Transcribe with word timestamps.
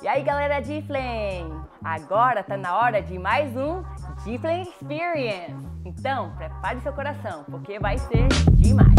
E 0.00 0.06
aí 0.06 0.22
galera 0.22 0.60
Flame, 0.82 1.60
agora 1.82 2.44
tá 2.44 2.56
na 2.56 2.76
hora 2.76 3.02
de 3.02 3.18
mais 3.18 3.56
um 3.56 3.82
Flame 4.22 4.62
Experience. 4.62 5.56
Então, 5.84 6.30
prepare 6.36 6.80
seu 6.80 6.92
coração, 6.92 7.44
porque 7.50 7.80
vai 7.80 7.98
ser 7.98 8.28
demais. 8.54 8.94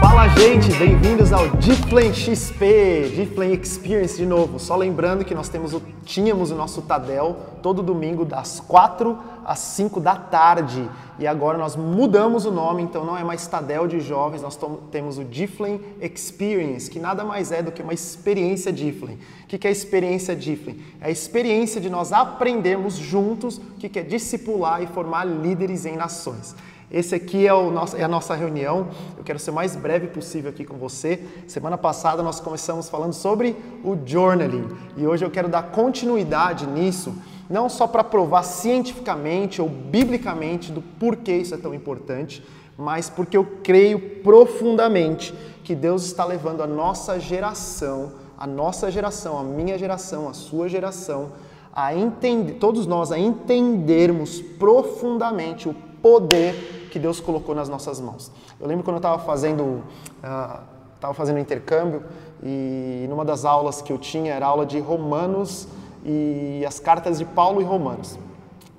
Fala 0.00 0.28
gente, 0.28 0.72
bem-vindos 0.76 1.32
ao 1.32 1.48
Difflame 1.56 2.14
XP, 2.14 3.12
Difflame 3.14 3.58
Experience 3.60 4.16
de 4.16 4.26
novo. 4.26 4.58
Só 4.58 4.76
lembrando 4.76 5.24
que 5.24 5.34
nós 5.34 5.48
temos 5.48 5.72
o, 5.72 5.82
tínhamos 6.04 6.50
o 6.50 6.54
nosso 6.54 6.82
Tadel 6.82 7.36
todo 7.62 7.82
domingo 7.82 8.24
das 8.24 8.60
4 8.60 9.18
às 9.44 9.58
5 9.58 10.00
da 10.00 10.16
tarde 10.16 10.88
e 11.18 11.26
agora 11.26 11.56
nós 11.56 11.76
mudamos 11.76 12.44
o 12.44 12.50
nome, 12.50 12.82
então 12.82 13.04
não 13.04 13.16
é 13.16 13.22
mais 13.22 13.46
Tadel 13.46 13.86
de 13.86 14.00
Jovens, 14.00 14.42
nós 14.42 14.58
temos 14.90 15.18
o 15.18 15.24
Difflame 15.24 15.80
Experience, 16.00 16.90
que 16.90 16.98
nada 16.98 17.24
mais 17.24 17.52
é 17.52 17.62
do 17.62 17.70
que 17.70 17.82
uma 17.82 17.94
experiência 17.94 18.72
Difflame. 18.72 19.18
O 19.44 19.46
que 19.46 19.66
é 19.66 19.70
a 19.70 19.72
experiência 19.72 20.34
Difflame? 20.34 20.82
É 21.00 21.06
a 21.06 21.10
experiência 21.10 21.80
de 21.80 21.88
nós 21.88 22.12
aprendermos 22.12 22.94
juntos 22.94 23.58
o 23.58 23.74
que 23.78 23.98
é 23.98 24.02
discipular 24.02 24.82
e 24.82 24.86
formar 24.86 25.24
líderes 25.24 25.86
em 25.86 25.96
nações. 25.96 26.54
Esse 26.90 27.14
aqui 27.14 27.46
é, 27.46 27.50
nosso, 27.50 27.96
é, 27.96 28.04
a 28.04 28.08
nossa 28.08 28.34
reunião. 28.34 28.88
Eu 29.16 29.24
quero 29.24 29.38
ser 29.38 29.50
o 29.50 29.54
mais 29.54 29.74
breve 29.74 30.08
possível 30.08 30.50
aqui 30.50 30.64
com 30.64 30.76
você. 30.76 31.22
Semana 31.46 31.78
passada 31.78 32.22
nós 32.22 32.40
começamos 32.40 32.88
falando 32.88 33.12
sobre 33.12 33.56
o 33.82 33.96
journaling 34.04 34.68
e 34.96 35.06
hoje 35.06 35.24
eu 35.24 35.30
quero 35.30 35.48
dar 35.48 35.62
continuidade 35.62 36.66
nisso, 36.66 37.14
não 37.48 37.68
só 37.68 37.86
para 37.86 38.04
provar 38.04 38.42
cientificamente 38.42 39.60
ou 39.60 39.68
biblicamente 39.68 40.70
do 40.70 40.82
porquê 40.82 41.36
isso 41.36 41.54
é 41.54 41.58
tão 41.58 41.74
importante, 41.74 42.44
mas 42.76 43.08
porque 43.08 43.36
eu 43.36 43.44
creio 43.62 44.20
profundamente 44.22 45.34
que 45.62 45.74
Deus 45.74 46.04
está 46.04 46.24
levando 46.24 46.62
a 46.62 46.66
nossa 46.66 47.18
geração, 47.18 48.12
a 48.36 48.46
nossa 48.46 48.90
geração, 48.90 49.38
a 49.38 49.42
minha 49.42 49.78
geração, 49.78 50.28
a 50.28 50.34
sua 50.34 50.68
geração, 50.68 51.32
a 51.72 51.94
entender, 51.94 52.54
todos 52.54 52.86
nós 52.86 53.10
a 53.10 53.18
entendermos 53.18 54.40
profundamente 54.40 55.68
o 55.68 55.74
poder 56.04 56.88
que 56.90 56.98
Deus 56.98 57.18
colocou 57.18 57.54
nas 57.54 57.66
nossas 57.66 57.98
mãos. 57.98 58.30
Eu 58.60 58.66
lembro 58.66 58.84
quando 58.84 58.96
eu 58.96 58.98
estava 58.98 59.18
fazendo, 59.20 59.82
uh, 60.22 61.14
fazendo 61.14 61.38
intercâmbio 61.38 62.02
e 62.42 63.06
numa 63.08 63.24
das 63.24 63.46
aulas 63.46 63.80
que 63.80 63.90
eu 63.90 63.96
tinha 63.96 64.34
era 64.34 64.44
aula 64.44 64.66
de 64.66 64.78
Romanos 64.78 65.66
e 66.04 66.62
as 66.68 66.78
cartas 66.78 67.18
de 67.18 67.24
Paulo 67.24 67.62
e 67.62 67.64
Romanos. 67.64 68.18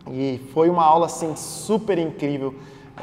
E 0.08 0.40
foi 0.54 0.70
uma 0.70 0.84
aula 0.84 1.08
assim 1.08 1.36
super 1.36 1.98
incrível 1.98 2.54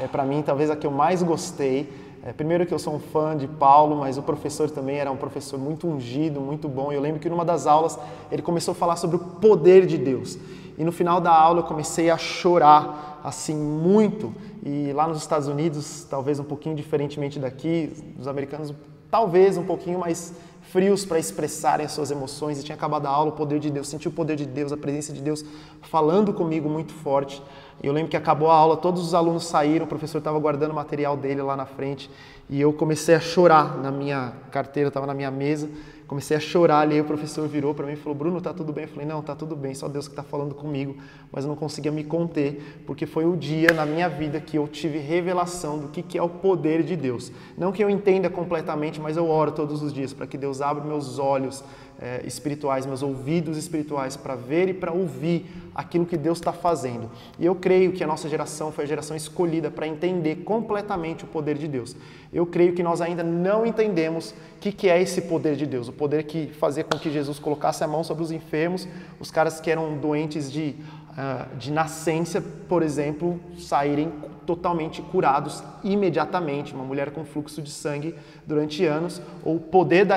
é, 0.01 0.07
para 0.07 0.23
mim, 0.23 0.41
talvez 0.41 0.71
a 0.71 0.75
que 0.77 0.87
eu 0.87 0.91
mais 0.91 1.21
gostei. 1.21 1.91
É, 2.25 2.31
primeiro 2.31 2.65
que 2.65 2.73
eu 2.73 2.79
sou 2.79 2.95
um 2.95 2.99
fã 2.99 3.35
de 3.35 3.47
Paulo, 3.47 3.97
mas 3.97 4.17
o 4.17 4.21
professor 4.21 4.69
também 4.71 4.95
era 4.95 5.11
um 5.11 5.17
professor 5.17 5.59
muito 5.59 5.85
ungido, 5.85 6.39
muito 6.39 6.69
bom. 6.69 6.89
Eu 6.89 7.01
lembro 7.01 7.19
que 7.19 7.29
numa 7.29 7.43
das 7.43 7.67
aulas 7.67 7.99
ele 8.31 8.41
começou 8.41 8.71
a 8.71 8.75
falar 8.75 8.95
sobre 8.95 9.17
o 9.17 9.19
poder 9.19 9.85
de 9.85 9.97
Deus. 9.97 10.39
E 10.77 10.85
no 10.85 10.91
final 10.93 11.19
da 11.19 11.31
aula 11.35 11.59
eu 11.59 11.63
comecei 11.65 12.09
a 12.09 12.17
chorar 12.17 13.19
assim 13.25 13.55
muito 13.55 14.33
e 14.65 14.93
lá 14.93 15.05
nos 15.05 15.17
Estados 15.17 15.49
Unidos, 15.49 16.07
talvez 16.09 16.39
um 16.39 16.45
pouquinho 16.45 16.77
diferentemente 16.77 17.39
daqui, 17.39 17.91
os 18.17 18.25
americanos 18.25 18.73
talvez 19.11 19.57
um 19.57 19.65
pouquinho 19.65 19.99
mais 19.99 20.33
frios 20.61 21.05
para 21.05 21.19
expressarem 21.19 21.85
as 21.85 21.91
suas 21.91 22.09
emoções 22.09 22.57
e 22.57 22.63
tinha 22.63 22.75
acabado 22.75 23.05
a 23.05 23.09
aula, 23.09 23.31
o 23.31 23.33
poder 23.33 23.59
de 23.59 23.69
Deus, 23.69 23.89
senti 23.89 24.07
o 24.07 24.11
poder 24.11 24.37
de 24.37 24.45
Deus, 24.45 24.71
a 24.71 24.77
presença 24.77 25.11
de 25.11 25.21
Deus 25.21 25.43
falando 25.81 26.33
comigo 26.33 26.69
muito 26.69 26.93
forte. 26.93 27.43
E 27.83 27.87
eu 27.87 27.91
lembro 27.91 28.09
que 28.09 28.15
acabou 28.15 28.49
a 28.49 28.55
aula, 28.55 28.77
todos 28.77 29.05
os 29.05 29.13
alunos 29.13 29.43
saíram, 29.43 29.85
o 29.85 29.89
professor 29.89 30.19
estava 30.19 30.39
guardando 30.39 30.71
o 30.71 30.73
material 30.73 31.17
dele 31.17 31.41
lá 31.41 31.57
na 31.57 31.65
frente 31.65 32.09
e 32.49 32.59
eu 32.59 32.73
comecei 32.73 33.15
a 33.15 33.19
chorar 33.19 33.77
na 33.77 33.91
minha 33.91 34.33
carteira, 34.51 34.89
estava 34.89 35.07
na 35.07 35.13
minha 35.13 35.31
mesa 35.31 35.69
comecei 36.13 36.37
a 36.37 36.39
chorar 36.39 36.81
ali, 36.81 37.01
o 37.01 37.05
professor 37.05 37.47
virou 37.47 37.73
para 37.73 37.87
mim 37.87 37.93
e 37.93 37.95
falou, 37.95 38.15
Bruno, 38.15 38.39
tá 38.39 38.53
tudo 38.53 38.71
bem? 38.71 38.83
Eu 38.83 38.89
falei, 38.89 39.07
não, 39.07 39.21
tá 39.23 39.35
tudo 39.35 39.55
bem, 39.55 39.73
só 39.73 39.87
Deus 39.87 40.07
que 40.07 40.11
está 40.11 40.21
falando 40.21 40.53
comigo, 40.53 40.95
mas 41.31 41.43
eu 41.43 41.49
não 41.49 41.55
conseguia 41.55 41.91
me 41.91 42.03
conter, 42.03 42.83
porque 42.85 43.07
foi 43.07 43.25
o 43.25 43.35
dia 43.35 43.73
na 43.73 43.83
minha 43.83 44.07
vida 44.07 44.39
que 44.39 44.55
eu 44.55 44.67
tive 44.67 44.99
revelação 44.99 45.79
do 45.79 45.87
que, 45.87 46.03
que 46.03 46.15
é 46.15 46.21
o 46.21 46.29
poder 46.29 46.83
de 46.83 46.95
Deus. 46.95 47.31
Não 47.57 47.71
que 47.71 47.83
eu 47.83 47.89
entenda 47.89 48.29
completamente, 48.29 49.01
mas 49.01 49.17
eu 49.17 49.27
oro 49.27 49.53
todos 49.53 49.81
os 49.81 49.91
dias 49.91 50.13
para 50.13 50.27
que 50.27 50.37
Deus 50.37 50.61
abra 50.61 50.83
meus 50.83 51.17
olhos 51.17 51.63
é, 51.99 52.21
espirituais, 52.25 52.85
meus 52.85 53.01
ouvidos 53.01 53.57
espirituais 53.57 54.17
para 54.17 54.35
ver 54.35 54.69
e 54.69 54.73
para 54.73 54.91
ouvir 54.91 55.45
aquilo 55.73 56.05
que 56.05 56.17
Deus 56.17 56.37
está 56.37 56.51
fazendo. 56.51 57.09
E 57.39 57.45
eu 57.45 57.55
creio 57.55 57.91
que 57.91 58.03
a 58.03 58.07
nossa 58.07 58.27
geração 58.29 58.71
foi 58.71 58.83
a 58.83 58.87
geração 58.87 59.15
escolhida 59.15 59.71
para 59.71 59.87
entender 59.87 60.43
completamente 60.43 61.23
o 61.23 61.27
poder 61.27 61.57
de 61.57 61.67
Deus. 61.67 61.95
Eu 62.33 62.45
creio 62.45 62.73
que 62.73 62.81
nós 62.81 62.99
ainda 62.99 63.23
não 63.23 63.65
entendemos 63.65 64.31
o 64.31 64.59
que, 64.59 64.71
que 64.71 64.89
é 64.89 65.01
esse 65.01 65.21
poder 65.21 65.55
de 65.55 65.65
Deus, 65.65 65.87
o 65.87 65.93
poder 65.93 66.23
que 66.23 66.47
fazia 66.47 66.83
com 66.83 66.97
que 66.97 67.11
Jesus 67.11 67.37
colocasse 67.37 67.83
a 67.83 67.87
mão 67.87 68.03
sobre 68.03 68.23
os 68.23 68.31
enfermos, 68.31 68.87
os 69.19 69.29
caras 69.29 69.59
que 69.59 69.69
eram 69.69 69.97
doentes 69.97 70.51
de, 70.51 70.75
uh, 71.11 71.55
de 71.57 71.71
nascença, 71.71 72.41
por 72.67 72.81
exemplo, 72.81 73.39
saírem 73.59 74.11
totalmente 74.45 75.01
curados 75.01 75.63
imediatamente, 75.83 76.73
uma 76.73 76.83
mulher 76.83 77.11
com 77.11 77.23
fluxo 77.23 77.61
de 77.61 77.69
sangue 77.69 78.15
durante 78.45 78.85
anos, 78.85 79.21
ou 79.43 79.57
o 79.57 79.59
poder 79.59 80.05
da, 80.05 80.15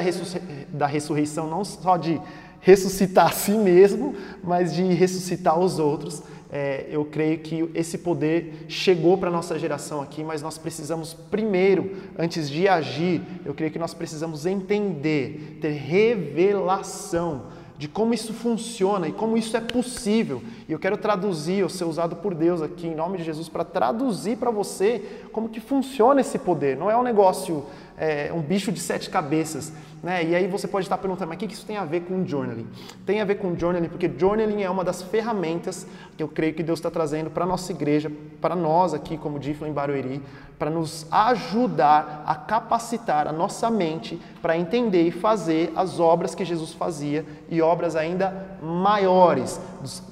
da 0.70 0.86
ressurreição 0.86 1.48
não 1.48 1.64
só 1.64 1.96
de 1.96 2.20
ressuscitar 2.60 3.26
a 3.26 3.30
si 3.30 3.52
mesmo, 3.52 4.14
mas 4.42 4.74
de 4.74 4.82
ressuscitar 4.82 5.58
os 5.58 5.78
outros. 5.78 6.22
É, 6.50 6.86
eu 6.88 7.04
creio 7.04 7.38
que 7.38 7.68
esse 7.74 7.98
poder 7.98 8.66
chegou 8.68 9.18
para 9.18 9.28
a 9.28 9.32
nossa 9.32 9.58
geração 9.58 10.00
aqui, 10.00 10.22
mas 10.22 10.42
nós 10.42 10.56
precisamos 10.56 11.12
primeiro, 11.12 11.96
antes 12.18 12.48
de 12.48 12.68
agir, 12.68 13.20
eu 13.44 13.52
creio 13.52 13.72
que 13.72 13.78
nós 13.78 13.94
precisamos 13.94 14.46
entender, 14.46 15.58
ter 15.60 15.72
revelação 15.72 17.56
de 17.78 17.88
como 17.88 18.14
isso 18.14 18.32
funciona 18.32 19.08
e 19.08 19.12
como 19.12 19.36
isso 19.36 19.56
é 19.56 19.60
possível. 19.60 20.42
E 20.68 20.72
eu 20.72 20.78
quero 20.78 20.96
traduzir, 20.96 21.58
eu 21.58 21.68
ser 21.68 21.84
usado 21.84 22.16
por 22.16 22.34
Deus 22.34 22.62
aqui 22.62 22.86
em 22.86 22.94
nome 22.94 23.18
de 23.18 23.24
Jesus 23.24 23.48
para 23.48 23.64
traduzir 23.64 24.38
para 24.38 24.50
você 24.50 25.02
como 25.30 25.48
que 25.48 25.60
funciona 25.60 26.20
esse 26.20 26.38
poder. 26.38 26.76
Não 26.76 26.90
é 26.90 26.96
um 26.96 27.02
negócio, 27.02 27.64
é, 27.96 28.30
um 28.32 28.40
bicho 28.40 28.70
de 28.70 28.80
sete 28.80 29.08
cabeças. 29.08 29.72
Né? 30.02 30.24
E 30.24 30.34
aí 30.34 30.46
você 30.46 30.68
pode 30.68 30.84
estar 30.84 30.98
perguntando, 30.98 31.28
mas 31.28 31.36
o 31.36 31.38
que 31.38 31.52
isso 31.52 31.66
tem 31.66 31.76
a 31.76 31.84
ver 31.84 32.02
com 32.02 32.24
journaling? 32.26 32.68
Tem 33.04 33.20
a 33.20 33.24
ver 33.24 33.36
com 33.36 33.56
journaling 33.58 33.88
porque 33.88 34.10
journaling 34.16 34.62
é 34.62 34.70
uma 34.70 34.84
das 34.84 35.02
ferramentas 35.02 35.86
que 36.16 36.22
eu 36.22 36.28
creio 36.28 36.54
que 36.54 36.62
Deus 36.62 36.78
está 36.78 36.90
trazendo 36.90 37.30
para 37.30 37.44
a 37.44 37.46
nossa 37.46 37.72
igreja, 37.72 38.10
para 38.40 38.54
nós 38.54 38.94
aqui 38.94 39.16
como 39.16 39.38
Difla 39.38 39.68
em 39.68 39.72
Barueri, 39.72 40.22
para 40.58 40.70
nos 40.70 41.06
ajudar 41.10 42.24
a 42.26 42.34
capacitar 42.34 43.26
a 43.26 43.32
nossa 43.32 43.70
mente 43.70 44.20
para 44.40 44.56
entender 44.56 45.02
e 45.02 45.10
fazer 45.10 45.72
as 45.74 45.98
obras 45.98 46.34
que 46.34 46.44
Jesus 46.44 46.72
fazia 46.72 47.24
e 47.48 47.60
obras 47.60 47.96
ainda 47.96 48.58
maiores 48.62 49.60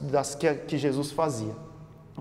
das 0.01 0.35
que 0.35 0.77
Jesus 0.77 1.13
fazia. 1.13 1.64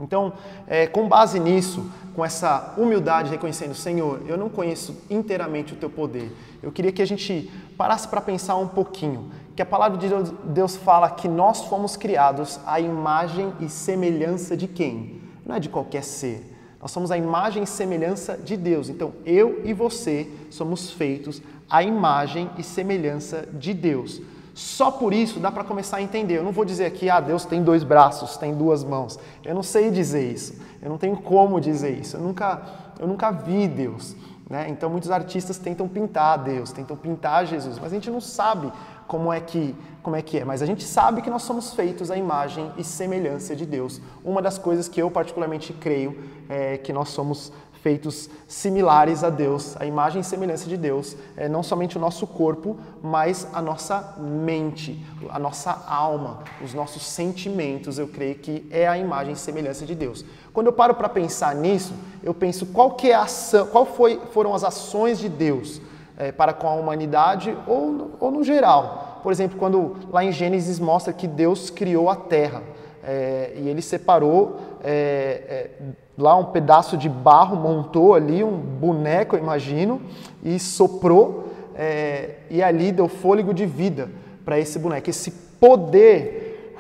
Então, 0.02 0.34
é, 0.68 0.88
com 0.88 1.08
base 1.08 1.40
nisso, 1.40 1.86
com 2.16 2.26
essa 2.26 2.74
humildade, 2.78 3.30
reconhecendo, 3.30 3.76
Senhor, 3.76 4.22
eu 4.28 4.38
não 4.38 4.50
conheço 4.50 4.98
inteiramente 5.10 5.74
o 5.74 5.76
teu 5.76 5.90
poder. 5.90 6.32
Eu 6.62 6.72
queria 6.72 6.92
que 6.92 7.02
a 7.02 7.06
gente 7.06 7.52
parasse 7.78 8.08
para 8.08 8.22
pensar 8.22 8.56
um 8.56 8.68
pouquinho, 8.68 9.32
que 9.56 9.62
a 9.62 9.66
palavra 9.66 9.98
de 9.98 10.08
Deus, 10.46 10.76
fala 10.76 11.10
que 11.10 11.28
nós 11.28 11.62
fomos 11.66 11.96
criados 11.96 12.60
à 12.66 12.80
imagem 12.80 13.54
e 13.60 13.70
semelhança 13.70 14.58
de 14.58 14.68
quem? 14.68 15.22
Não 15.46 15.56
é 15.56 15.60
de 15.60 15.70
qualquer 15.70 16.04
ser. 16.04 16.52
Nós 16.82 16.92
somos 16.92 17.12
a 17.12 17.18
imagem 17.18 17.64
e 17.64 17.68
semelhança 17.68 18.36
de 18.36 18.58
Deus. 18.58 18.90
Então, 18.90 19.14
eu 19.26 19.62
e 19.64 19.74
você 19.74 20.28
somos 20.50 20.92
feitos 20.92 21.42
à 21.70 21.84
imagem 21.84 22.50
e 22.58 22.64
semelhança 22.64 23.48
de 23.54 23.74
Deus. 23.74 24.22
Só 24.54 24.92
por 24.92 25.14
isso 25.14 25.40
dá 25.40 25.52
para 25.52 25.64
começar 25.64 25.98
a 25.98 26.02
entender. 26.02 26.38
Eu 26.38 26.44
não 26.44 26.52
vou 26.52 26.64
dizer 26.64 26.86
aqui, 26.86 27.10
ah, 27.10 27.20
Deus 27.20 27.46
tem 27.46 27.64
dois 27.64 27.84
braços, 27.84 28.38
tem 28.38 28.54
duas 28.54 28.84
mãos. 28.84 29.20
Eu 29.44 29.56
não 29.56 29.64
sei 29.64 29.90
dizer 29.90 30.32
isso. 30.32 30.56
Eu 30.82 30.90
não 30.90 30.98
tenho 30.98 31.18
como 31.18 31.60
dizer 31.60 31.98
isso. 31.98 32.18
Eu 32.18 32.22
nunca, 32.22 32.62
eu 33.00 33.08
nunca 33.08 33.32
vi 33.32 33.68
Deus. 33.68 34.16
Né? 34.50 34.68
Então 34.70 34.90
muitos 34.90 35.10
artistas 35.10 35.58
tentam 35.58 35.88
pintar 35.88 36.38
Deus, 36.38 36.72
tentam 36.72 36.96
pintar 36.96 37.46
Jesus, 37.46 37.80
mas 37.80 37.92
a 37.92 37.96
gente 37.96 38.12
não 38.12 38.22
sabe 38.22 38.72
como 39.08 39.32
é 39.32 39.40
que 39.40 39.76
como 40.02 40.18
é 40.18 40.22
que 40.22 40.38
é, 40.38 40.44
mas 40.44 40.62
a 40.62 40.66
gente 40.66 40.84
sabe 40.84 41.22
que 41.22 41.30
nós 41.30 41.44
somos 41.44 41.74
feitos 41.74 42.12
à 42.12 42.18
imagem 42.18 42.70
e 42.78 42.84
semelhança 42.84 43.56
de 43.56 43.66
Deus. 43.66 44.02
Uma 44.22 44.42
das 44.42 44.58
coisas 44.58 44.90
que 44.90 45.02
eu 45.02 45.10
particularmente 45.10 45.72
creio 45.72 46.22
é 46.50 46.78
que 46.78 46.92
nós 46.92 47.08
somos 47.08 47.54
feitos 47.84 48.30
similares 48.48 49.26
a 49.26 49.30
Deus, 49.30 49.76
a 49.78 49.86
imagem 49.86 50.22
e 50.22 50.24
semelhança 50.24 50.70
de 50.70 50.78
Deus, 50.78 51.18
é 51.36 51.50
não 51.50 51.62
somente 51.62 51.98
o 51.98 52.00
nosso 52.00 52.26
corpo, 52.26 52.78
mas 53.04 53.46
a 53.54 53.62
nossa 53.62 54.16
mente, 54.18 55.06
a 55.30 55.38
nossa 55.38 55.84
alma, 55.86 56.40
os 56.64 56.74
nossos 56.74 57.06
sentimentos, 57.06 58.00
eu 58.00 58.08
creio 58.08 58.36
que 58.36 58.66
é 58.72 58.88
a 58.88 58.98
imagem 58.98 59.34
e 59.34 59.36
semelhança 59.36 59.86
de 59.86 59.94
Deus. 59.94 60.24
Quando 60.54 60.68
eu 60.68 60.74
paro 60.74 60.96
para 60.96 61.10
pensar 61.10 61.54
nisso, 61.56 61.94
eu 62.24 62.34
penso 62.34 62.68
qual 62.68 62.92
que 62.92 63.12
é 63.12 63.16
a 63.16 63.24
ação, 63.24 63.68
qual 63.68 63.86
foi, 63.86 64.18
foram 64.32 64.56
as 64.56 64.64
ações 64.64 65.20
de 65.20 65.28
Deus 65.28 65.82
é, 66.18 66.32
para 66.32 66.54
com 66.54 66.70
a 66.70 66.74
humanidade 66.74 67.56
ou, 67.68 68.12
ou 68.18 68.32
no 68.32 68.46
geral. 68.46 69.20
Por 69.22 69.32
exemplo, 69.34 69.60
quando 69.60 69.98
lá 70.10 70.24
em 70.24 70.32
Gênesis 70.32 70.80
mostra 70.80 71.12
que 71.12 71.28
Deus 71.28 71.70
criou 71.70 72.10
a 72.10 72.16
terra 72.16 72.64
é, 73.04 73.54
e 73.56 73.68
ele 73.68 73.82
separou 73.82 74.60
é, 74.84 75.70
é 75.82 76.04
lá 76.18 76.36
um 76.36 76.46
pedaço 76.46 76.96
de 76.96 77.10
barro, 77.10 77.56
montou 77.56 78.14
ali 78.14 78.44
um 78.44 78.58
boneco, 78.58 79.36
imagino, 79.36 80.02
e 80.44 80.60
soprou 80.60 81.52
é, 81.76 82.36
e 82.50 82.62
ali 82.62 82.92
deu 82.92 83.08
fôlego 83.08 83.54
de 83.54 83.66
vida 83.66 84.10
para 84.46 84.60
esse 84.60 84.78
boneco. 84.78 85.10
Esse 85.10 85.32
poder 85.32 86.76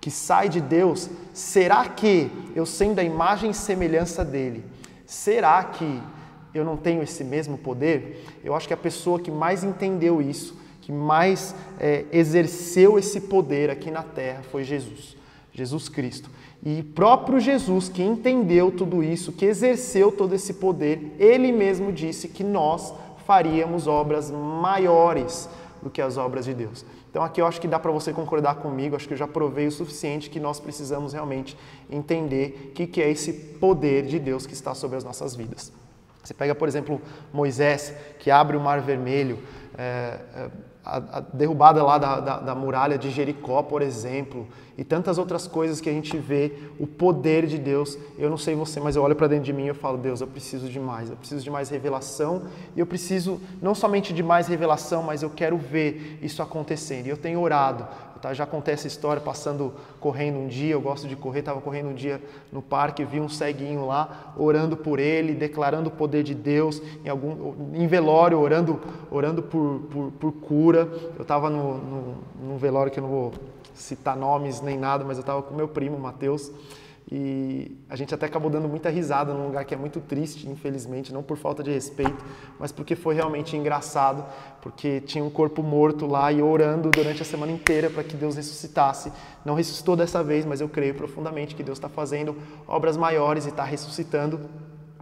que 0.00 0.10
sai 0.10 0.48
de 0.48 0.60
Deus, 0.60 1.10
será 1.32 1.84
que 1.86 2.30
eu 2.54 2.64
sendo 2.64 2.98
a 2.98 3.02
imagem 3.02 3.50
e 3.50 3.54
semelhança 3.54 4.24
dele, 4.24 4.64
será 5.04 5.62
que 5.64 6.00
eu 6.54 6.64
não 6.64 6.76
tenho 6.76 7.02
esse 7.02 7.22
mesmo 7.24 7.58
poder? 7.58 8.24
Eu 8.42 8.54
acho 8.54 8.66
que 8.66 8.74
a 8.74 8.78
pessoa 8.78 9.20
que 9.20 9.30
mais 9.30 9.62
entendeu 9.62 10.22
isso, 10.22 10.56
que 10.80 10.92
mais 10.92 11.54
é, 11.78 12.06
exerceu 12.10 12.98
esse 12.98 13.22
poder 13.22 13.68
aqui 13.68 13.90
na 13.90 14.02
terra 14.02 14.42
foi 14.50 14.64
Jesus, 14.64 15.17
Jesus 15.58 15.88
Cristo. 15.88 16.30
E 16.64 16.82
próprio 16.82 17.38
Jesus, 17.38 17.88
que 17.88 18.02
entendeu 18.02 18.70
tudo 18.70 19.02
isso, 19.02 19.32
que 19.32 19.44
exerceu 19.44 20.10
todo 20.10 20.34
esse 20.34 20.54
poder, 20.54 21.14
ele 21.18 21.52
mesmo 21.52 21.92
disse 21.92 22.28
que 22.28 22.42
nós 22.42 22.94
faríamos 23.26 23.86
obras 23.86 24.30
maiores 24.30 25.48
do 25.82 25.90
que 25.90 26.00
as 26.00 26.16
obras 26.16 26.44
de 26.44 26.54
Deus. 26.54 26.84
Então 27.10 27.22
aqui 27.22 27.40
eu 27.40 27.46
acho 27.46 27.60
que 27.60 27.68
dá 27.68 27.78
para 27.78 27.90
você 27.90 28.12
concordar 28.12 28.56
comigo, 28.56 28.96
acho 28.96 29.06
que 29.06 29.14
eu 29.14 29.18
já 29.18 29.26
provei 29.26 29.66
o 29.66 29.72
suficiente 29.72 30.30
que 30.30 30.40
nós 30.40 30.60
precisamos 30.60 31.12
realmente 31.12 31.56
entender 31.90 32.70
o 32.70 32.72
que, 32.72 32.86
que 32.86 33.02
é 33.02 33.10
esse 33.10 33.32
poder 33.32 34.06
de 34.06 34.18
Deus 34.18 34.46
que 34.46 34.52
está 34.52 34.74
sobre 34.74 34.96
as 34.96 35.04
nossas 35.04 35.34
vidas. 35.34 35.72
Você 36.22 36.34
pega, 36.34 36.54
por 36.54 36.68
exemplo, 36.68 37.00
Moisés, 37.32 37.94
que 38.18 38.30
abre 38.30 38.56
o 38.56 38.60
Mar 38.60 38.80
Vermelho, 38.82 39.38
é, 39.76 40.18
é, 40.34 40.50
a, 40.88 41.18
a 41.18 41.20
derrubada 41.20 41.82
lá 41.84 41.98
da, 41.98 42.18
da, 42.18 42.40
da, 42.40 42.54
muralha 42.54 42.96
de 42.96 43.10
Jericó, 43.10 43.62
por 43.62 43.82
exemplo, 43.82 44.46
e 44.76 44.82
tantas 44.82 45.18
outras 45.18 45.46
coisas 45.46 45.82
que 45.82 45.90
a 45.90 45.92
gente 45.92 46.16
vê, 46.16 46.52
o 46.80 46.86
poder 46.86 47.46
de 47.46 47.58
Deus. 47.58 47.98
Eu 48.18 48.30
não 48.30 48.38
sei 48.38 48.54
você, 48.54 48.80
mas 48.80 48.96
eu 48.96 49.02
olho 49.02 49.14
para 49.14 49.26
dentro 49.26 49.44
de 49.44 49.52
mim 49.52 49.64
e 49.64 49.68
eu 49.68 49.74
falo, 49.74 49.98
Deus, 49.98 50.22
eu 50.22 50.26
preciso 50.26 50.66
de 50.66 50.80
mais, 50.80 51.10
eu 51.10 51.16
preciso 51.16 51.44
de 51.44 51.50
mais 51.50 51.68
revelação, 51.68 52.44
e 52.74 52.80
eu 52.80 52.86
preciso 52.86 53.38
não 53.60 53.74
somente 53.74 54.14
de 54.14 54.22
mais 54.22 54.48
revelação, 54.48 55.02
mas 55.02 55.22
eu 55.22 55.28
quero 55.28 55.58
ver 55.58 56.18
isso 56.22 56.42
acontecendo. 56.42 57.06
E 57.06 57.10
eu 57.10 57.18
tenho 57.18 57.40
orado, 57.40 57.86
Tá? 58.20 58.34
Já 58.34 58.44
contei 58.46 58.74
essa 58.74 58.86
história 58.86 59.20
passando, 59.20 59.72
correndo 60.00 60.38
um 60.38 60.48
dia, 60.48 60.72
eu 60.72 60.80
gosto 60.80 61.06
de 61.06 61.16
correr, 61.16 61.40
estava 61.40 61.60
correndo 61.60 61.90
um 61.90 61.94
dia 61.94 62.22
no 62.52 62.60
parque, 62.60 63.04
vi 63.04 63.20
um 63.20 63.28
ceguinho 63.28 63.86
lá, 63.86 64.34
orando 64.36 64.76
por 64.76 64.98
ele, 64.98 65.34
declarando 65.34 65.88
o 65.88 65.92
poder 65.92 66.22
de 66.22 66.34
Deus, 66.34 66.82
em, 67.04 67.08
algum, 67.08 67.74
em 67.74 67.86
velório, 67.86 68.38
orando, 68.38 68.80
orando 69.10 69.42
por, 69.42 69.80
por, 69.90 70.12
por 70.12 70.32
cura. 70.32 70.88
Eu 71.16 71.22
estava 71.22 71.48
no, 71.48 71.78
no, 71.78 72.14
num 72.42 72.56
velório 72.56 72.90
que 72.90 72.98
eu 72.98 73.02
não 73.02 73.10
vou 73.10 73.32
citar 73.74 74.16
nomes 74.16 74.60
nem 74.60 74.76
nada, 74.76 75.04
mas 75.04 75.16
eu 75.16 75.22
estava 75.22 75.42
com 75.42 75.54
meu 75.54 75.68
primo, 75.68 75.98
Mateus, 75.98 76.50
e 77.10 77.74
a 77.88 77.96
gente 77.96 78.14
até 78.14 78.26
acabou 78.26 78.50
dando 78.50 78.68
muita 78.68 78.90
risada 78.90 79.32
num 79.32 79.46
lugar 79.46 79.64
que 79.64 79.72
é 79.72 79.76
muito 79.78 79.98
triste, 79.98 80.46
infelizmente, 80.46 81.12
não 81.12 81.22
por 81.22 81.38
falta 81.38 81.62
de 81.62 81.70
respeito, 81.70 82.22
mas 82.58 82.70
porque 82.70 82.94
foi 82.94 83.14
realmente 83.14 83.56
engraçado, 83.56 84.26
porque 84.60 85.00
tinha 85.00 85.24
um 85.24 85.30
corpo 85.30 85.62
morto 85.62 86.06
lá 86.06 86.30
e 86.30 86.42
orando 86.42 86.90
durante 86.90 87.22
a 87.22 87.24
semana 87.24 87.50
inteira 87.50 87.88
para 87.88 88.04
que 88.04 88.14
Deus 88.14 88.36
ressuscitasse. 88.36 89.10
Não 89.42 89.54
ressuscitou 89.54 89.96
dessa 89.96 90.22
vez, 90.22 90.44
mas 90.44 90.60
eu 90.60 90.68
creio 90.68 90.94
profundamente 90.94 91.54
que 91.54 91.62
Deus 91.62 91.78
está 91.78 91.88
fazendo 91.88 92.36
obras 92.66 92.96
maiores 92.96 93.46
e 93.46 93.48
está 93.48 93.64
ressuscitando 93.64 94.40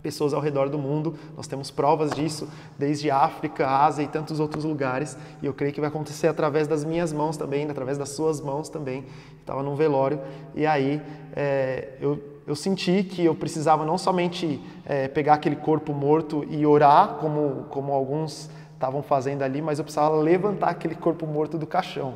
pessoas 0.06 0.32
ao 0.32 0.40
redor 0.40 0.68
do 0.68 0.78
mundo. 0.78 1.16
Nós 1.36 1.48
temos 1.48 1.68
provas 1.68 2.12
disso 2.12 2.48
desde 2.78 3.10
África, 3.10 3.68
Ásia 3.68 4.04
e 4.04 4.06
tantos 4.06 4.38
outros 4.38 4.62
lugares. 4.62 5.18
E 5.42 5.46
eu 5.46 5.52
creio 5.52 5.72
que 5.72 5.80
vai 5.80 5.88
acontecer 5.88 6.28
através 6.28 6.68
das 6.68 6.84
minhas 6.84 7.12
mãos 7.12 7.36
também, 7.36 7.68
através 7.68 7.98
das 7.98 8.10
suas 8.10 8.40
mãos 8.40 8.68
também. 8.68 9.04
Estava 9.40 9.64
num 9.64 9.74
velório 9.74 10.20
e 10.54 10.64
aí 10.64 11.02
é, 11.34 11.94
eu, 12.00 12.22
eu 12.46 12.54
senti 12.54 13.02
que 13.02 13.24
eu 13.24 13.34
precisava 13.34 13.84
não 13.84 13.98
somente 13.98 14.60
é, 14.84 15.08
pegar 15.08 15.34
aquele 15.34 15.56
corpo 15.56 15.92
morto 15.92 16.46
e 16.48 16.64
orar, 16.64 17.16
como, 17.16 17.64
como 17.68 17.92
alguns 17.92 18.48
estavam 18.74 19.02
fazendo 19.02 19.42
ali, 19.42 19.60
mas 19.60 19.80
eu 19.80 19.84
precisava 19.84 20.14
levantar 20.14 20.68
aquele 20.68 20.94
corpo 20.94 21.26
morto 21.26 21.58
do 21.58 21.66
caixão. 21.66 22.14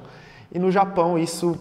E 0.53 0.61
no 0.61 0.71
Japão 0.71 1.19
isso 1.19 1.59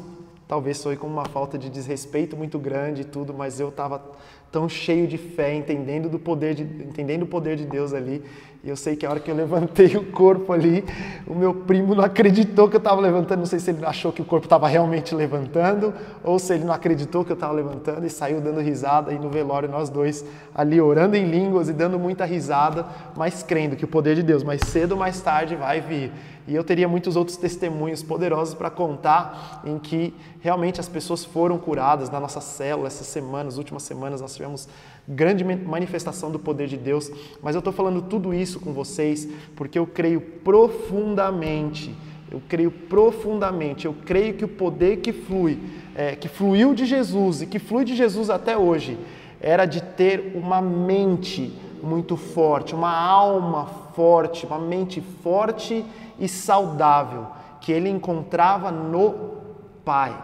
talvez 0.48 0.80
soe 0.80 0.98
como 0.98 1.14
uma 1.14 1.26
falta 1.26 1.60
de 1.60 1.70
desrespeito 1.70 2.36
muito 2.36 2.58
grande 2.58 3.04
e 3.04 3.06
tudo, 3.06 3.32
mas 3.36 3.60
eu 3.60 3.70
estava 3.70 4.02
tão 4.52 4.68
cheio 4.68 5.08
de 5.08 5.18
fé, 5.18 5.56
entendendo 5.56 6.10
do 6.10 6.20
poder 6.20 6.56
de, 6.56 6.64
entendendo 6.64 7.24
o 7.24 7.28
poder 7.28 7.56
de 7.56 7.66
Deus 7.66 7.94
ali. 7.94 8.24
E 8.62 8.70
eu 8.70 8.76
sei 8.76 8.98
que 8.98 9.06
a 9.06 9.10
hora 9.10 9.22
que 9.22 9.32
eu 9.32 9.36
levantei 9.36 9.96
o 9.96 10.12
corpo 10.12 10.52
ali, 10.52 10.84
o 11.26 11.34
meu 11.34 11.54
primo 11.54 11.96
não 11.96 12.04
acreditou 12.04 12.68
que 12.68 12.76
eu 12.76 12.80
estava 12.80 13.00
levantando. 13.00 13.40
Não 13.40 13.46
sei 13.46 13.58
se 13.58 13.72
ele 13.72 13.86
achou 13.86 14.12
que 14.12 14.22
o 14.22 14.26
corpo 14.26 14.46
estava 14.46 14.68
realmente 14.68 15.16
levantando 15.16 15.94
ou 16.24 16.38
se 16.38 16.54
ele 16.54 16.66
não 16.66 16.74
acreditou 16.74 17.24
que 17.24 17.32
eu 17.32 17.36
estava 17.36 17.54
levantando 17.54 18.06
e 18.06 18.10
saiu 18.10 18.42
dando 18.42 18.60
risada. 18.60 19.14
E 19.14 19.20
no 19.20 19.30
velório 19.30 19.70
nós 19.70 19.90
dois 19.90 20.26
ali 20.54 20.82
orando 20.82 21.16
em 21.16 21.30
línguas 21.30 21.70
e 21.70 21.74
dando 21.74 21.98
muita 21.98 22.26
risada, 22.26 22.86
mas 23.16 23.42
crendo 23.42 23.78
que 23.78 23.86
o 23.86 23.88
poder 23.88 24.16
de 24.16 24.24
Deus 24.24 24.44
mais 24.44 24.62
cedo 24.66 24.92
ou 24.92 24.98
mais 24.98 25.22
tarde 25.22 25.56
vai 25.56 25.80
vir. 25.80 26.12
E 26.50 26.56
eu 26.56 26.64
teria 26.64 26.88
muitos 26.88 27.16
outros 27.16 27.38
testemunhos 27.38 28.02
poderosos 28.02 28.56
para 28.56 28.72
contar 28.72 29.62
em 29.64 29.78
que 29.78 30.16
realmente 30.40 30.80
as 30.80 30.90
pessoas 30.90 31.24
foram 31.24 31.60
curadas 31.60 32.10
na 32.10 32.20
nossa 32.20 32.42
célula 32.42 32.88
essas 32.88 33.06
semanas, 33.06 33.60
últimas 33.60 33.84
semanas, 33.84 34.20
nós 34.20 34.34
tivemos 34.34 34.68
grande 35.08 35.44
manifestação 35.44 36.32
do 36.32 36.40
poder 36.40 36.68
de 36.68 36.76
Deus. 36.76 37.12
Mas 37.44 37.54
eu 37.54 37.60
estou 37.60 37.72
falando 37.72 38.02
tudo 38.02 38.34
isso 38.34 38.49
com 38.58 38.72
vocês 38.72 39.28
porque 39.54 39.78
eu 39.78 39.86
creio 39.86 40.22
profundamente, 40.22 41.94
eu 42.32 42.42
creio 42.48 42.72
profundamente, 42.72 43.86
eu 43.86 43.94
creio 44.06 44.36
que 44.36 44.46
o 44.46 44.48
poder 44.48 44.98
que 44.98 45.12
flui, 45.12 45.60
é, 45.94 46.16
que 46.16 46.30
fluiu 46.30 46.74
de 46.74 46.86
Jesus 46.86 47.42
e 47.42 47.46
que 47.46 47.60
flui 47.60 47.84
de 47.84 47.96
Jesus 47.96 48.30
até 48.30 48.58
hoje, 48.58 48.98
era 49.42 49.66
de 49.66 49.82
ter 49.82 50.32
uma 50.34 50.62
mente 50.62 51.54
muito 51.84 52.16
forte, 52.16 52.74
uma 52.74 52.96
alma 52.98 53.66
forte, 53.96 54.46
uma 54.46 54.60
mente 54.60 55.02
forte 55.02 55.86
e 56.18 56.28
saudável 56.28 57.28
que 57.60 57.72
ele 57.72 57.90
encontrava 57.90 58.72
no 58.72 59.38
Pai. 59.84 60.16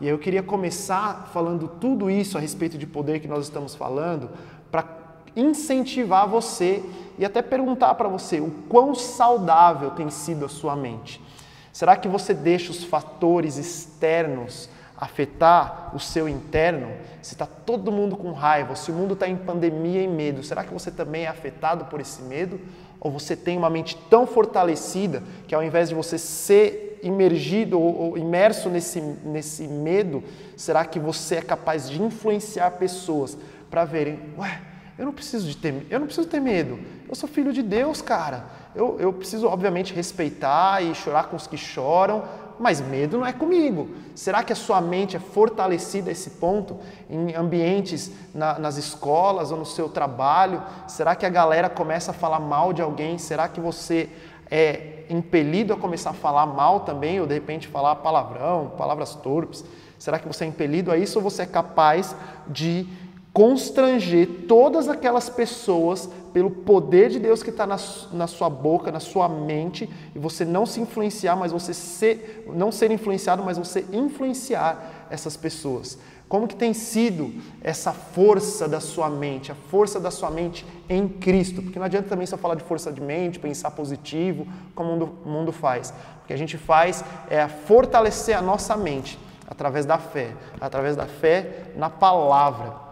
E 0.00 0.08
eu 0.08 0.18
queria 0.18 0.42
começar 0.42 1.30
falando 1.32 1.68
tudo 1.68 2.10
isso 2.10 2.36
a 2.36 2.40
respeito 2.40 2.76
de 2.76 2.86
poder 2.86 3.20
que 3.20 3.28
nós 3.28 3.44
estamos 3.44 3.74
falando, 3.74 4.28
para 4.70 4.82
incentivar 5.36 6.28
você 6.28 6.82
e 7.18 7.24
até 7.24 7.42
perguntar 7.42 7.94
para 7.94 8.08
você 8.08 8.40
o 8.40 8.50
quão 8.68 8.94
saudável 8.94 9.90
tem 9.90 10.10
sido 10.10 10.44
a 10.44 10.48
sua 10.48 10.74
mente. 10.74 11.20
Será 11.72 11.96
que 11.96 12.08
você 12.08 12.34
deixa 12.34 12.70
os 12.70 12.84
fatores 12.84 13.56
externos 13.56 14.68
afetar 14.96 15.90
o 15.94 15.98
seu 15.98 16.28
interno? 16.28 16.92
Se 17.22 17.34
está 17.34 17.46
todo 17.46 17.90
mundo 17.90 18.16
com 18.16 18.32
raiva, 18.32 18.76
se 18.76 18.90
o 18.90 18.94
mundo 18.94 19.14
está 19.14 19.26
em 19.26 19.36
pandemia 19.36 20.02
e 20.02 20.08
medo, 20.08 20.42
será 20.42 20.64
que 20.64 20.72
você 20.72 20.90
também 20.90 21.24
é 21.24 21.28
afetado 21.28 21.86
por 21.86 22.00
esse 22.00 22.22
medo? 22.22 22.60
Ou 23.00 23.10
você 23.10 23.34
tem 23.34 23.56
uma 23.56 23.70
mente 23.70 23.96
tão 24.10 24.26
fortalecida 24.26 25.22
que 25.48 25.54
ao 25.54 25.62
invés 25.62 25.88
de 25.88 25.94
você 25.94 26.18
ser 26.18 27.00
imergido 27.02 27.80
ou, 27.80 28.16
imerso 28.16 28.68
nesse, 28.68 29.00
nesse 29.00 29.66
medo, 29.66 30.22
será 30.56 30.84
que 30.84 31.00
você 31.00 31.36
é 31.36 31.42
capaz 31.42 31.90
de 31.90 32.00
influenciar 32.00 32.72
pessoas 32.72 33.36
para 33.68 33.84
verem, 33.84 34.20
ué, 34.38 34.60
eu 34.98 35.06
não 35.06 35.12
preciso 35.12 35.46
de 35.48 35.56
ter, 35.56 35.86
eu 35.88 35.98
não 35.98 36.06
preciso 36.06 36.28
ter 36.28 36.40
medo. 36.40 36.78
Eu 37.08 37.14
sou 37.14 37.28
filho 37.28 37.52
de 37.52 37.62
Deus, 37.62 38.02
cara. 38.02 38.44
Eu, 38.74 38.98
eu 39.00 39.12
preciso, 39.12 39.46
obviamente, 39.46 39.94
respeitar 39.94 40.82
e 40.82 40.94
chorar 40.94 41.24
com 41.24 41.36
os 41.36 41.46
que 41.46 41.56
choram, 41.56 42.22
mas 42.58 42.80
medo 42.80 43.18
não 43.18 43.26
é 43.26 43.32
comigo. 43.32 43.90
Será 44.14 44.42
que 44.42 44.52
a 44.52 44.56
sua 44.56 44.80
mente 44.80 45.16
é 45.16 45.20
fortalecida 45.20 46.10
a 46.10 46.12
esse 46.12 46.30
ponto 46.30 46.78
em 47.08 47.34
ambientes 47.34 48.10
na, 48.34 48.58
nas 48.58 48.76
escolas 48.76 49.50
ou 49.50 49.58
no 49.58 49.66
seu 49.66 49.88
trabalho? 49.88 50.62
Será 50.86 51.14
que 51.14 51.26
a 51.26 51.30
galera 51.30 51.68
começa 51.68 52.10
a 52.10 52.14
falar 52.14 52.40
mal 52.40 52.72
de 52.72 52.82
alguém? 52.82 53.18
Será 53.18 53.48
que 53.48 53.60
você 53.60 54.08
é 54.50 55.04
impelido 55.08 55.72
a 55.72 55.76
começar 55.76 56.10
a 56.10 56.14
falar 56.14 56.46
mal 56.46 56.80
também 56.80 57.20
ou 57.20 57.26
de 57.26 57.34
repente 57.34 57.68
falar 57.68 57.96
palavrão, 57.96 58.72
palavras 58.76 59.14
torpes? 59.14 59.64
Será 59.98 60.18
que 60.18 60.26
você 60.26 60.44
é 60.44 60.48
impelido 60.48 60.90
a 60.90 60.96
isso 60.96 61.18
ou 61.18 61.22
você 61.22 61.42
é 61.42 61.46
capaz 61.46 62.14
de 62.46 62.86
constranger 63.32 64.46
todas 64.46 64.88
aquelas 64.88 65.30
pessoas 65.30 66.08
pelo 66.32 66.50
poder 66.50 67.10
de 67.10 67.18
Deus 67.18 67.42
que 67.42 67.50
está 67.50 67.66
na, 67.66 67.78
na, 68.12 68.26
sua 68.26 68.48
boca, 68.48 68.90
na 68.90 69.00
sua 69.00 69.28
mente, 69.28 69.88
e 70.14 70.18
você 70.18 70.44
não 70.44 70.66
se 70.66 70.80
influenciar, 70.80 71.36
mas 71.36 71.52
você 71.52 71.72
ser, 71.72 72.44
não 72.54 72.70
ser 72.72 72.90
influenciado, 72.90 73.42
mas 73.42 73.58
você 73.58 73.86
influenciar 73.92 75.06
essas 75.10 75.36
pessoas. 75.36 75.98
Como 76.28 76.48
que 76.48 76.56
tem 76.56 76.72
sido 76.72 77.30
essa 77.62 77.92
força 77.92 78.66
da 78.66 78.80
sua 78.80 79.10
mente, 79.10 79.52
a 79.52 79.54
força 79.54 80.00
da 80.00 80.10
sua 80.10 80.30
mente 80.30 80.64
em 80.88 81.06
Cristo? 81.06 81.62
Porque 81.62 81.78
não 81.78 81.84
adianta 81.84 82.08
também 82.08 82.26
só 82.26 82.38
falar 82.38 82.54
de 82.54 82.64
força 82.64 82.90
de 82.90 83.02
mente, 83.02 83.38
pensar 83.38 83.70
positivo, 83.72 84.46
como 84.74 84.88
o 84.88 84.92
mundo, 84.92 85.18
o 85.26 85.28
mundo 85.28 85.52
faz. 85.52 85.92
O 86.22 86.26
que 86.26 86.32
a 86.32 86.38
gente 86.38 86.56
faz 86.56 87.04
é 87.28 87.46
fortalecer 87.46 88.36
a 88.36 88.40
nossa 88.40 88.74
mente 88.76 89.18
através 89.46 89.84
da 89.84 89.98
fé, 89.98 90.34
através 90.58 90.96
da 90.96 91.04
fé 91.04 91.72
na 91.76 91.90
palavra. 91.90 92.91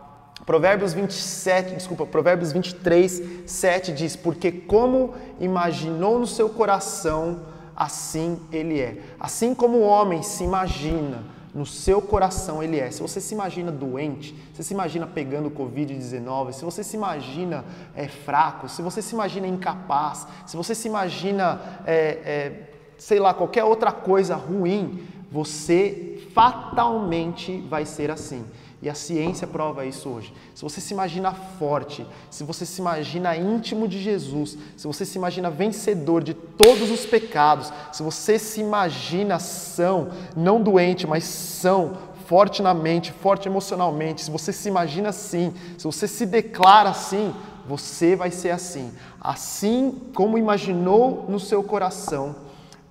Provérbios 0.51 0.93
27, 0.93 1.77
desculpa, 1.77 2.05
Provérbios 2.05 2.51
23, 2.51 3.23
7 3.47 3.93
diz: 3.93 4.17
Porque 4.17 4.51
como 4.51 5.15
imaginou 5.39 6.19
no 6.19 6.27
seu 6.27 6.49
coração, 6.49 7.43
assim 7.77 8.37
ele 8.51 8.81
é. 8.81 9.01
Assim 9.21 9.55
como 9.55 9.79
o 9.79 9.83
homem 9.83 10.25
se 10.25 10.43
imagina 10.43 11.23
no 11.55 11.65
seu 11.65 12.03
coração 12.03 12.61
ele 12.61 12.81
é. 12.81 12.91
Se 12.91 13.01
você 13.01 13.21
se 13.21 13.33
imagina 13.33 13.71
doente, 13.71 14.35
se 14.53 14.65
se 14.65 14.75
imagina 14.75 15.07
pegando 15.07 15.53
Covid-19, 15.53 16.51
se 16.51 16.65
você 16.65 16.83
se 16.83 16.97
imagina 16.97 17.65
é, 17.95 18.09
fraco, 18.09 18.69
se 18.69 18.83
você 18.83 19.01
se 19.01 19.15
imagina 19.15 19.47
incapaz, 19.47 20.27
se 20.45 20.57
você 20.57 20.75
se 20.75 20.89
imagina, 20.89 21.61
é, 21.87 21.95
é, 22.25 22.71
sei 22.99 23.21
lá, 23.21 23.33
qualquer 23.33 23.63
outra 23.63 23.93
coisa 23.93 24.35
ruim, 24.35 25.07
você 25.31 26.29
fatalmente 26.35 27.61
vai 27.71 27.87
ser 27.87 28.11
assim. 28.11 28.45
E 28.83 28.89
a 28.89 28.95
ciência 28.95 29.47
prova 29.47 29.85
isso 29.85 30.09
hoje. 30.09 30.33
Se 30.55 30.63
você 30.63 30.81
se 30.81 30.95
imagina 30.95 31.33
forte, 31.35 32.07
se 32.31 32.43
você 32.43 32.65
se 32.65 32.81
imagina 32.81 33.37
íntimo 33.37 33.87
de 33.87 34.01
Jesus, 34.01 34.57
se 34.75 34.87
você 34.87 35.05
se 35.05 35.19
imagina 35.19 35.51
vencedor 35.51 36.23
de 36.23 36.33
todos 36.33 36.91
os 36.91 37.05
pecados, 37.05 37.71
se 37.93 38.03
você 38.03 38.39
se 38.39 38.61
imagina 38.61 39.39
são, 39.39 40.09
não 40.35 40.63
doente, 40.63 41.07
mas 41.07 41.25
são, 41.25 41.99
forte 42.31 42.63
na 42.63 42.73
mente, 42.73 43.13
forte 43.13 43.49
emocionalmente, 43.49 44.23
se 44.23 44.31
você 44.31 44.53
se 44.53 44.69
imagina 44.69 45.09
assim, 45.09 45.53
se 45.77 45.85
você 45.85 46.07
se 46.07 46.25
declara 46.25 46.89
assim, 46.89 47.35
você 47.67 48.17
vai 48.17 48.31
ser 48.31 48.51
assim. 48.51 48.93
Assim 49.21 50.01
como 50.15 50.39
imaginou 50.39 51.27
no 51.29 51.41
seu 51.41 51.63
coração, 51.63 52.35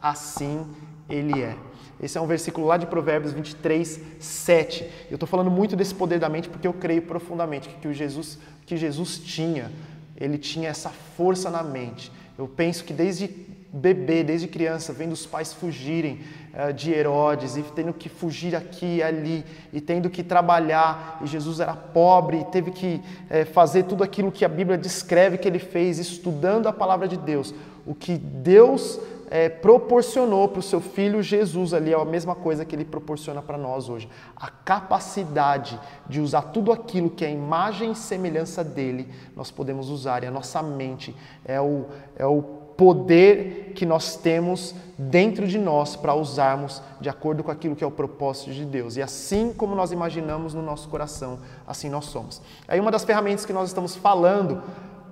assim 0.01 0.67
ele 1.09 1.41
é. 1.41 1.55
Esse 2.01 2.17
é 2.17 2.21
um 2.21 2.27
versículo 2.27 2.65
lá 2.65 2.77
de 2.77 2.85
Provérbios 2.85 3.33
23, 3.33 3.99
7. 4.19 4.89
Eu 5.09 5.15
estou 5.15 5.27
falando 5.27 5.51
muito 5.51 5.75
desse 5.75 5.93
poder 5.93 6.19
da 6.19 6.29
mente 6.29 6.47
porque 6.47 6.67
eu 6.67 6.73
creio 6.73 7.01
profundamente 7.01 7.69
que 7.81 7.87
o 7.87 7.93
Jesus, 7.93 8.39
que 8.65 8.77
Jesus 8.77 9.17
tinha, 9.17 9.71
ele 10.15 10.37
tinha 10.37 10.69
essa 10.69 10.89
força 10.89 11.49
na 11.49 11.61
mente. 11.61 12.11
Eu 12.37 12.47
penso 12.47 12.85
que 12.85 12.93
desde 12.93 13.27
bebê, 13.71 14.23
desde 14.23 14.47
criança, 14.47 14.91
vendo 14.91 15.11
os 15.11 15.25
pais 15.25 15.53
fugirem 15.53 16.21
uh, 16.53 16.73
de 16.73 16.91
Herodes 16.91 17.55
e 17.55 17.61
tendo 17.61 17.93
que 17.93 18.09
fugir 18.09 18.55
aqui 18.55 18.97
e 18.97 19.03
ali 19.03 19.45
e 19.71 19.79
tendo 19.79 20.09
que 20.09 20.23
trabalhar, 20.23 21.19
e 21.23 21.27
Jesus 21.27 21.59
era 21.59 21.73
pobre 21.73 22.39
e 22.39 22.45
teve 22.45 22.71
que 22.71 23.01
uh, 23.29 23.45
fazer 23.53 23.83
tudo 23.83 24.03
aquilo 24.03 24.31
que 24.31 24.43
a 24.43 24.49
Bíblia 24.49 24.77
descreve 24.77 25.37
que 25.37 25.47
ele 25.47 25.59
fez, 25.59 25.99
estudando 25.99 26.67
a 26.67 26.73
palavra 26.73 27.07
de 27.07 27.17
Deus. 27.17 27.53
O 27.85 27.93
que 27.93 28.17
Deus 28.17 28.99
é, 29.29 29.47
proporcionou 29.47 30.47
para 30.47 30.59
o 30.59 30.63
seu 30.63 30.81
filho 30.81 31.21
Jesus 31.21 31.73
ali, 31.73 31.93
é 31.93 31.95
a 31.95 32.03
mesma 32.03 32.33
coisa 32.33 32.65
que 32.65 32.75
ele 32.75 32.83
proporciona 32.83 33.41
para 33.41 33.57
nós 33.57 33.87
hoje. 33.87 34.09
A 34.35 34.49
capacidade 34.49 35.79
de 36.07 36.19
usar 36.19 36.41
tudo 36.41 36.71
aquilo 36.71 37.09
que 37.09 37.23
é 37.23 37.31
imagem 37.31 37.91
e 37.91 37.95
semelhança 37.95 38.63
dele, 38.63 39.07
nós 39.35 39.51
podemos 39.51 39.89
usar. 39.89 40.23
E 40.23 40.27
a 40.27 40.31
nossa 40.31 40.63
mente 40.63 41.15
é 41.45 41.61
o, 41.61 41.85
é 42.15 42.25
o 42.25 42.41
poder 42.79 43.73
que 43.75 43.85
nós 43.85 44.15
temos 44.15 44.73
dentro 44.97 45.45
de 45.45 45.59
nós 45.59 45.97
para 45.97 46.15
usarmos 46.15 46.81
de 46.99 47.09
acordo 47.09 47.43
com 47.43 47.51
aquilo 47.51 47.75
que 47.75 47.83
é 47.83 47.87
o 47.87 47.91
propósito 47.91 48.51
de 48.51 48.63
Deus. 48.63 48.95
E 48.95 49.01
assim 49.01 49.53
como 49.53 49.75
nós 49.75 49.91
imaginamos 49.91 50.53
no 50.53 50.61
nosso 50.61 50.87
coração, 50.87 51.39
assim 51.67 51.89
nós 51.89 52.05
somos. 52.05 52.41
Aí 52.67 52.79
uma 52.79 52.89
das 52.89 53.03
ferramentas 53.03 53.45
que 53.45 53.53
nós 53.53 53.67
estamos 53.67 53.95
falando 53.95 54.63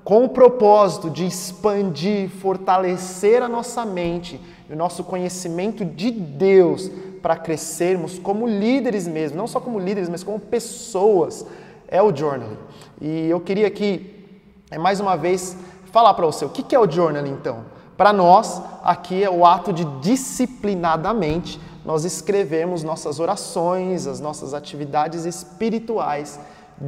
com 0.07 0.23
o 0.23 0.29
propósito 0.29 1.09
de 1.09 1.25
expandir, 1.25 2.29
fortalecer 2.29 3.43
a 3.43 3.49
nossa 3.49 3.85
mente 3.85 4.39
e 4.69 4.71
o 4.71 4.75
nosso 4.77 5.03
conhecimento 5.03 5.83
de 5.83 6.09
Deus 6.11 6.89
para 7.21 7.35
crescermos 7.35 8.17
como 8.17 8.47
líderes 8.47 9.05
mesmo, 9.05 9.37
não 9.37 9.47
só 9.47 9.59
como 9.59 9.77
líderes, 9.77 10.07
mas 10.07 10.23
como 10.23 10.39
pessoas, 10.39 11.45
é 11.89 12.01
o 12.01 12.15
journaling. 12.15 12.57
E 13.01 13.29
eu 13.29 13.41
queria 13.41 13.67
aqui, 13.67 14.25
é, 14.71 14.77
mais 14.77 15.01
uma 15.01 15.17
vez, 15.17 15.57
falar 15.91 16.13
para 16.13 16.25
você 16.25 16.45
o 16.45 16.49
que 16.49 16.73
é 16.73 16.79
o 16.79 16.89
journaling 16.89 17.31
então. 17.31 17.65
Para 17.97 18.13
nós, 18.13 18.61
aqui 18.85 19.21
é 19.21 19.29
o 19.29 19.45
ato 19.45 19.73
de 19.73 19.83
disciplinadamente 19.99 21.59
nós 21.83 22.05
escrevemos 22.05 22.81
nossas 22.81 23.19
orações, 23.19 24.07
as 24.07 24.21
nossas 24.21 24.53
atividades 24.53 25.25
espirituais 25.25 26.39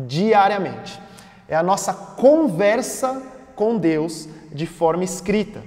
diariamente 0.07 1.08
é 1.49 1.55
a 1.55 1.63
nossa 1.63 1.93
conversa 1.93 3.21
com 3.55 3.77
Deus 3.77 4.29
de 4.53 4.65
forma 4.65 5.03
escrita. 5.03 5.61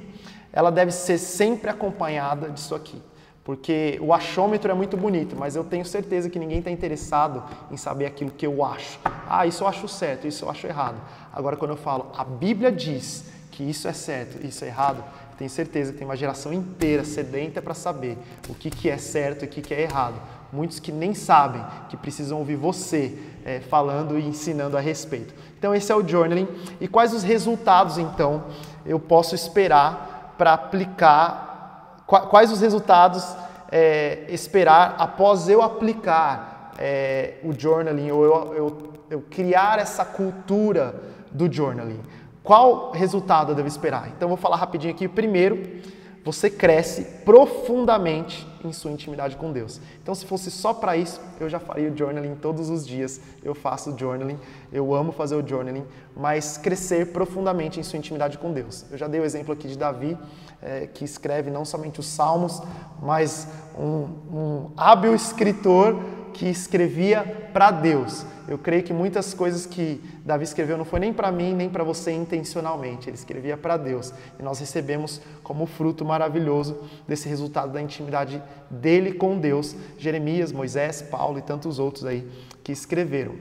Ela 0.52 0.70
deve 0.70 0.92
ser 0.92 1.18
sempre 1.18 1.68
acompanhada 1.68 2.48
disso 2.48 2.74
aqui, 2.74 3.02
porque 3.42 3.98
o 4.00 4.14
achômetro 4.14 4.70
é 4.70 4.74
muito 4.74 4.96
bonito, 4.96 5.34
mas 5.36 5.56
eu 5.56 5.64
tenho 5.64 5.84
certeza 5.84 6.30
que 6.30 6.38
ninguém 6.38 6.58
está 6.58 6.70
interessado 6.70 7.42
em 7.70 7.76
saber 7.76 8.06
aquilo 8.06 8.30
que 8.30 8.46
eu 8.46 8.64
acho. 8.64 9.00
Ah, 9.28 9.46
isso 9.46 9.64
eu 9.64 9.68
acho 9.68 9.88
certo, 9.88 10.26
isso 10.26 10.44
eu 10.44 10.50
acho 10.50 10.66
errado. 10.66 11.00
Agora, 11.32 11.56
quando 11.56 11.72
eu 11.72 11.76
falo, 11.76 12.12
a 12.16 12.22
Bíblia 12.22 12.70
diz 12.70 13.24
que 13.50 13.62
isso 13.62 13.88
é 13.88 13.92
certo, 13.92 14.46
isso 14.46 14.64
é 14.64 14.68
errado, 14.68 15.02
tenho 15.36 15.50
certeza 15.50 15.92
que 15.92 15.98
tem 15.98 16.06
uma 16.06 16.16
geração 16.16 16.52
inteira 16.52 17.04
sedenta 17.04 17.60
para 17.60 17.74
saber 17.74 18.16
o 18.48 18.54
que, 18.54 18.70
que 18.70 18.88
é 18.88 18.96
certo 18.96 19.42
e 19.42 19.46
o 19.46 19.48
que, 19.48 19.60
que 19.60 19.74
é 19.74 19.80
errado. 19.82 20.14
Muitos 20.52 20.78
que 20.78 20.92
nem 20.92 21.14
sabem 21.14 21.64
que 21.88 21.96
precisam 21.96 22.38
ouvir 22.38 22.56
você 22.56 23.18
é, 23.44 23.61
falando 23.61 24.18
e 24.18 24.26
ensinando 24.26 24.76
a 24.76 24.80
respeito. 24.80 25.34
Então, 25.58 25.75
esse 25.75 25.90
é 25.92 25.96
o 25.96 26.06
journaling. 26.06 26.49
E 26.80 26.88
quais 26.88 27.12
os 27.12 27.22
resultados, 27.22 27.99
então, 27.99 28.44
eu 28.84 28.99
posso 28.99 29.34
esperar 29.34 30.34
para 30.37 30.54
aplicar? 30.54 32.04
Quais 32.06 32.50
os 32.52 32.61
resultados 32.61 33.25
é, 33.70 34.25
esperar 34.28 34.96
após 34.99 35.49
eu 35.49 35.62
aplicar 35.62 36.72
é, 36.78 37.34
o 37.42 37.52
journaling 37.58 38.11
ou 38.11 38.25
eu, 38.25 38.54
eu, 38.54 38.92
eu 39.11 39.20
criar 39.22 39.78
essa 39.78 40.04
cultura 40.04 40.94
do 41.30 41.50
journaling? 41.52 42.00
Qual 42.42 42.90
resultado 42.90 43.52
eu 43.52 43.54
devo 43.54 43.68
esperar? 43.68 44.08
Então, 44.16 44.28
vou 44.28 44.37
falar 44.37 44.56
rapidinho 44.56 44.92
aqui. 44.92 45.06
Primeiro, 45.06 45.80
você 46.25 46.49
cresce 46.49 47.05
profundamente 47.25 48.47
em 48.64 48.73
sua 48.73 48.93
intimidade 48.93 49.37
com 49.37 49.52
Deus. 49.52 49.81
Então, 50.00 50.14
se 50.14 50.25
fosse 50.25 50.50
só 50.50 50.73
para 50.73 50.97
isso, 50.97 51.21
eu 51.41 51.49
já 51.49 51.59
faria 51.59 51.91
o 51.91 51.97
journaling 51.97 52.37
todos 52.37 52.71
os 52.71 52.87
dias. 52.87 53.21
Eu 53.43 53.55
faço 53.55 53.91
o 53.93 53.99
journaling, 53.99 54.38
eu 54.73 54.95
amo 54.95 55.11
fazer 55.11 55.35
o 55.35 55.47
journaling, 55.47 55.85
mas 56.17 56.57
crescer 56.57 57.12
profundamente 57.12 57.81
em 57.81 57.83
sua 57.83 57.99
intimidade 57.99 58.38
com 58.38 58.52
Deus. 58.52 58.85
Eu 58.91 58.99
já 58.99 59.09
dei 59.09 59.21
o 59.21 59.25
exemplo 59.25 59.52
aqui 59.52 59.67
de 59.67 59.76
Davi, 59.76 60.17
é, 60.61 60.87
que 60.87 61.05
escreve 61.05 61.50
não 61.50 61.64
somente 61.64 61.99
os 61.99 62.07
Salmos, 62.07 62.62
mas 63.00 63.49
um, 63.76 64.09
um 64.33 64.71
hábil 64.76 65.14
escritor 65.14 66.00
que 66.32 66.48
escrevia 66.48 67.50
para 67.52 67.70
Deus. 67.70 68.26
Eu 68.48 68.58
creio 68.58 68.82
que 68.82 68.92
muitas 68.92 69.32
coisas 69.32 69.66
que 69.66 70.02
Davi 70.24 70.44
escreveu 70.44 70.76
não 70.76 70.84
foi 70.84 70.98
nem 70.98 71.12
para 71.12 71.30
mim, 71.30 71.54
nem 71.54 71.68
para 71.70 71.84
você 71.84 72.10
intencionalmente. 72.10 73.08
Ele 73.08 73.16
escrevia 73.16 73.56
para 73.56 73.76
Deus. 73.76 74.12
E 74.38 74.42
nós 74.42 74.58
recebemos 74.58 75.20
como 75.42 75.66
fruto 75.66 76.04
maravilhoso 76.04 76.80
desse 77.06 77.28
resultado 77.28 77.72
da 77.72 77.80
intimidade 77.80 78.42
dele 78.68 79.12
com 79.12 79.38
Deus, 79.38 79.76
Jeremias, 79.96 80.50
Moisés, 80.52 81.02
Paulo 81.02 81.38
e 81.38 81.42
tantos 81.42 81.78
outros 81.78 82.04
aí 82.04 82.28
que 82.64 82.72
escreveram. 82.72 83.36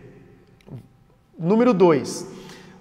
Número 1.37 1.73
2. 1.73 2.27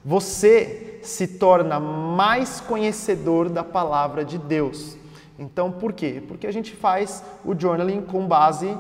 Você 0.05 1.01
se 1.03 1.27
torna 1.27 1.81
mais 1.81 2.61
conhecedor 2.61 3.49
da 3.49 3.65
palavra 3.65 4.25
de 4.25 4.39
Deus. 4.39 4.97
Então, 5.39 5.73
por 5.73 5.95
quê? 5.95 6.23
Porque 6.29 6.47
a 6.47 6.53
gente 6.53 6.77
faz 6.77 7.25
o 7.43 7.59
journaling 7.59 8.03
com 8.03 8.27
base 8.27 8.77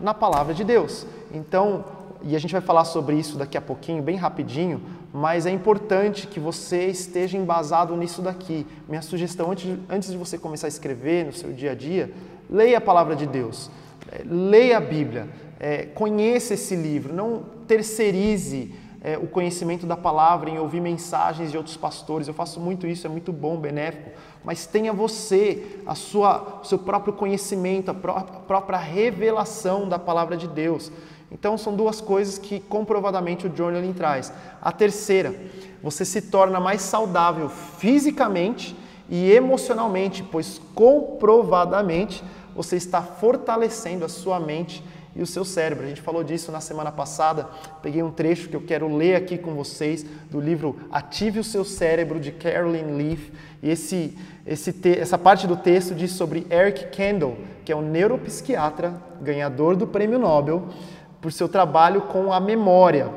na 0.00 0.14
palavra 0.14 0.54
de 0.54 0.64
Deus. 0.64 1.06
Então, 1.32 1.84
e 2.22 2.36
a 2.36 2.38
gente 2.38 2.52
vai 2.52 2.60
falar 2.60 2.84
sobre 2.84 3.16
isso 3.16 3.38
daqui 3.38 3.56
a 3.56 3.60
pouquinho, 3.60 4.02
bem 4.02 4.16
rapidinho, 4.16 4.80
mas 5.12 5.46
é 5.46 5.50
importante 5.50 6.26
que 6.26 6.38
você 6.38 6.86
esteja 6.86 7.36
embasado 7.36 7.96
nisso 7.96 8.20
daqui. 8.22 8.66
Minha 8.88 9.02
sugestão, 9.02 9.50
antes 9.50 9.64
de, 9.64 9.78
antes 9.88 10.10
de 10.10 10.16
você 10.16 10.38
começar 10.38 10.66
a 10.66 10.68
escrever 10.68 11.26
no 11.26 11.32
seu 11.32 11.52
dia 11.52 11.72
a 11.72 11.74
dia, 11.74 12.12
leia 12.48 12.78
a 12.78 12.80
palavra 12.80 13.16
de 13.16 13.26
Deus, 13.26 13.70
é, 14.10 14.22
leia 14.24 14.76
a 14.76 14.80
Bíblia, 14.80 15.28
é, 15.58 15.84
conheça 15.86 16.54
esse 16.54 16.74
livro, 16.74 17.14
não 17.14 17.42
terceirize 17.66 18.72
é, 19.02 19.16
o 19.16 19.26
conhecimento 19.26 19.86
da 19.86 19.96
palavra 19.96 20.50
em 20.50 20.58
ouvir 20.58 20.80
mensagens 20.80 21.50
de 21.50 21.56
outros 21.56 21.76
pastores. 21.76 22.28
Eu 22.28 22.34
faço 22.34 22.60
muito 22.60 22.86
isso, 22.86 23.06
é 23.06 23.10
muito 23.10 23.32
bom, 23.32 23.56
benéfico. 23.56 24.10
Mas 24.44 24.66
tenha 24.66 24.92
você 24.92 25.80
a 25.86 25.94
sua, 25.94 26.60
o 26.62 26.64
seu 26.64 26.78
próprio 26.78 27.12
conhecimento, 27.12 27.90
a 27.90 27.94
própria 27.94 28.78
revelação 28.78 29.88
da 29.88 29.98
palavra 29.98 30.36
de 30.36 30.46
Deus. 30.46 30.92
Então 31.32 31.56
são 31.56 31.74
duas 31.74 32.00
coisas 32.00 32.38
que 32.38 32.60
comprovadamente 32.60 33.46
o 33.46 33.56
journaling 33.56 33.92
traz. 33.92 34.32
A 34.60 34.72
terceira, 34.72 35.34
você 35.82 36.04
se 36.04 36.22
torna 36.22 36.60
mais 36.60 36.82
saudável 36.82 37.48
fisicamente 37.48 38.76
e 39.08 39.30
emocionalmente, 39.30 40.22
pois 40.22 40.60
comprovadamente 40.74 42.22
você 42.54 42.76
está 42.76 43.00
fortalecendo 43.00 44.04
a 44.04 44.08
sua 44.08 44.38
mente 44.40 44.84
e 45.14 45.22
o 45.22 45.26
seu 45.26 45.44
cérebro. 45.44 45.84
A 45.84 45.88
gente 45.88 46.00
falou 46.00 46.22
disso 46.22 46.52
na 46.52 46.60
semana 46.60 46.92
passada. 46.92 47.48
Peguei 47.82 48.02
um 48.02 48.10
trecho 48.10 48.48
que 48.48 48.56
eu 48.56 48.60
quero 48.60 48.94
ler 48.94 49.16
aqui 49.16 49.36
com 49.36 49.54
vocês 49.54 50.04
do 50.30 50.40
livro 50.40 50.76
Ative 50.90 51.40
o 51.40 51.44
seu 51.44 51.64
cérebro 51.64 52.20
de 52.20 52.32
Carolyn 52.32 52.96
Leaf. 52.96 53.32
E 53.62 53.70
esse, 53.70 54.16
esse 54.46 54.72
te, 54.72 54.98
essa 54.98 55.18
parte 55.18 55.46
do 55.46 55.56
texto 55.56 55.94
diz 55.94 56.12
sobre 56.12 56.46
Eric 56.50 56.86
Kendall, 56.86 57.36
que 57.64 57.72
é 57.72 57.76
um 57.76 57.82
neuropsiquiatra, 57.82 58.94
ganhador 59.20 59.76
do 59.76 59.86
Prêmio 59.86 60.18
Nobel 60.18 60.68
por 61.20 61.32
seu 61.32 61.48
trabalho 61.48 62.02
com 62.02 62.32
a 62.32 62.40
memória, 62.40 63.10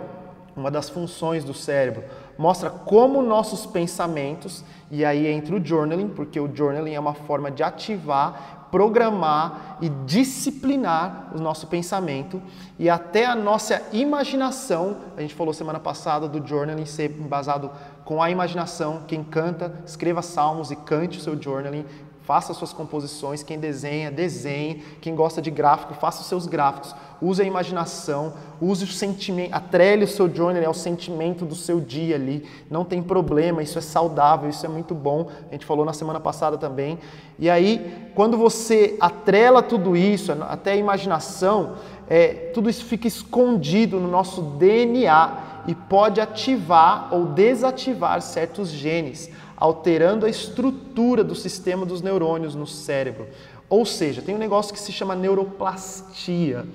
uma 0.55 0.69
das 0.69 0.89
funções 0.89 1.43
do 1.43 1.53
cérebro. 1.53 2.03
Mostra 2.37 2.69
como 2.69 3.21
nossos 3.21 3.65
pensamentos, 3.65 4.63
e 4.91 5.05
aí 5.05 5.27
entra 5.27 5.55
o 5.55 5.63
journaling, 5.63 6.09
porque 6.09 6.39
o 6.39 6.53
journaling 6.53 6.93
é 6.93 6.99
uma 6.99 7.13
forma 7.13 7.49
de 7.49 7.63
ativar 7.63 8.62
programar 8.73 9.77
e 9.81 9.87
disciplinar 9.87 11.29
o 11.35 11.39
nosso 11.39 11.67
pensamento 11.67 12.41
e 12.79 12.89
até 12.89 13.23
a 13.23 13.35
nossa 13.35 13.83
imaginação. 13.93 14.97
A 15.15 15.21
gente 15.21 15.35
falou 15.35 15.53
semana 15.53 15.79
passada 15.79 16.27
do 16.27 16.43
journaling 16.43 16.87
ser 16.87 17.11
embasado 17.11 17.69
com 18.03 18.19
a 18.19 18.31
imaginação. 18.31 19.03
Quem 19.07 19.23
canta, 19.23 19.71
escreva 19.85 20.23
salmos 20.23 20.71
e 20.71 20.75
cante 20.75 21.19
o 21.19 21.21
seu 21.21 21.39
journaling 21.39 21.85
faça 22.23 22.53
suas 22.53 22.71
composições, 22.71 23.43
quem 23.43 23.59
desenha, 23.59 24.09
desenhe, 24.09 24.75
quem 25.01 25.13
gosta 25.13 25.41
de 25.41 25.51
gráfico, 25.51 25.93
faça 25.93 26.21
os 26.21 26.27
seus 26.27 26.47
gráficos, 26.47 26.95
use 27.23 27.41
a 27.41 27.45
imaginação, 27.45 28.33
use 28.61 28.83
o 28.83 28.87
sentimento, 28.87 29.53
atrele 29.53 30.03
o 30.03 30.07
seu 30.07 30.33
journal 30.33 30.65
ao 30.65 30.73
sentimento 30.73 31.45
do 31.45 31.55
seu 31.55 31.79
dia 31.79 32.15
ali, 32.15 32.45
não 32.69 32.83
tem 32.83 33.01
problema, 33.01 33.63
isso 33.63 33.77
é 33.77 33.81
saudável, 33.81 34.49
isso 34.49 34.65
é 34.65 34.69
muito 34.69 34.93
bom, 34.93 35.29
a 35.49 35.53
gente 35.53 35.65
falou 35.65 35.85
na 35.85 35.93
semana 35.93 36.19
passada 36.19 36.57
também. 36.57 36.99
E 37.39 37.49
aí, 37.49 38.09
quando 38.13 38.37
você 38.37 38.97
atrela 38.99 39.63
tudo 39.63 39.95
isso, 39.95 40.31
até 40.31 40.73
a 40.73 40.75
imaginação, 40.75 41.75
é, 42.09 42.51
tudo 42.53 42.69
isso 42.69 42.85
fica 42.85 43.07
escondido 43.07 43.99
no 43.99 44.07
nosso 44.07 44.41
DNA 44.41 45.63
e 45.67 45.73
pode 45.73 46.19
ativar 46.19 47.07
ou 47.13 47.27
desativar 47.27 48.21
certos 48.21 48.69
genes 48.69 49.31
alterando 49.55 50.25
a 50.25 50.29
estrutura 50.29 51.23
do 51.23 51.33
sistema 51.33 51.85
dos 51.85 52.01
neurônios 52.01 52.53
no 52.53 52.67
cérebro. 52.67 53.27
Ou 53.69 53.85
seja, 53.85 54.21
tem 54.21 54.35
um 54.35 54.37
negócio 54.37 54.73
que 54.73 54.79
se 54.79 54.91
chama 54.91 55.15
neuroplastia, 55.15 56.65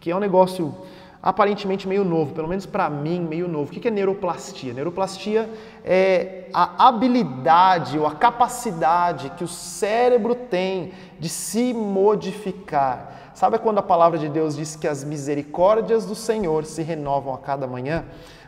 que 0.00 0.10
é 0.10 0.16
um 0.16 0.20
negócio 0.20 0.74
aparentemente 1.22 1.88
meio 1.88 2.04
novo, 2.04 2.32
pelo 2.32 2.48
menos 2.48 2.64
para 2.64 2.88
mim, 2.88 3.20
meio 3.20 3.48
novo. 3.48 3.70
O 3.70 3.74
que 3.74 3.88
é 3.88 3.90
neuroplastia? 3.90 4.72
Neuroplastia 4.72 5.50
é 5.84 6.48
a 6.52 6.88
habilidade 6.88 7.98
ou 7.98 8.06
a 8.06 8.14
capacidade 8.14 9.30
que 9.30 9.44
o 9.44 9.48
cérebro 9.48 10.34
tem 10.34 10.92
de 11.18 11.28
se 11.28 11.74
modificar. 11.74 13.32
Sabe 13.34 13.58
quando 13.58 13.78
a 13.78 13.82
palavra 13.82 14.18
de 14.18 14.28
Deus 14.28 14.56
diz 14.56 14.74
que 14.74 14.88
as 14.88 15.04
misericórdias 15.04 16.06
do 16.06 16.14
Senhor 16.14 16.64
se 16.64 16.82
renovam 16.82 17.34
a 17.34 17.38
cada 17.38 17.66
manhã? 17.66 18.04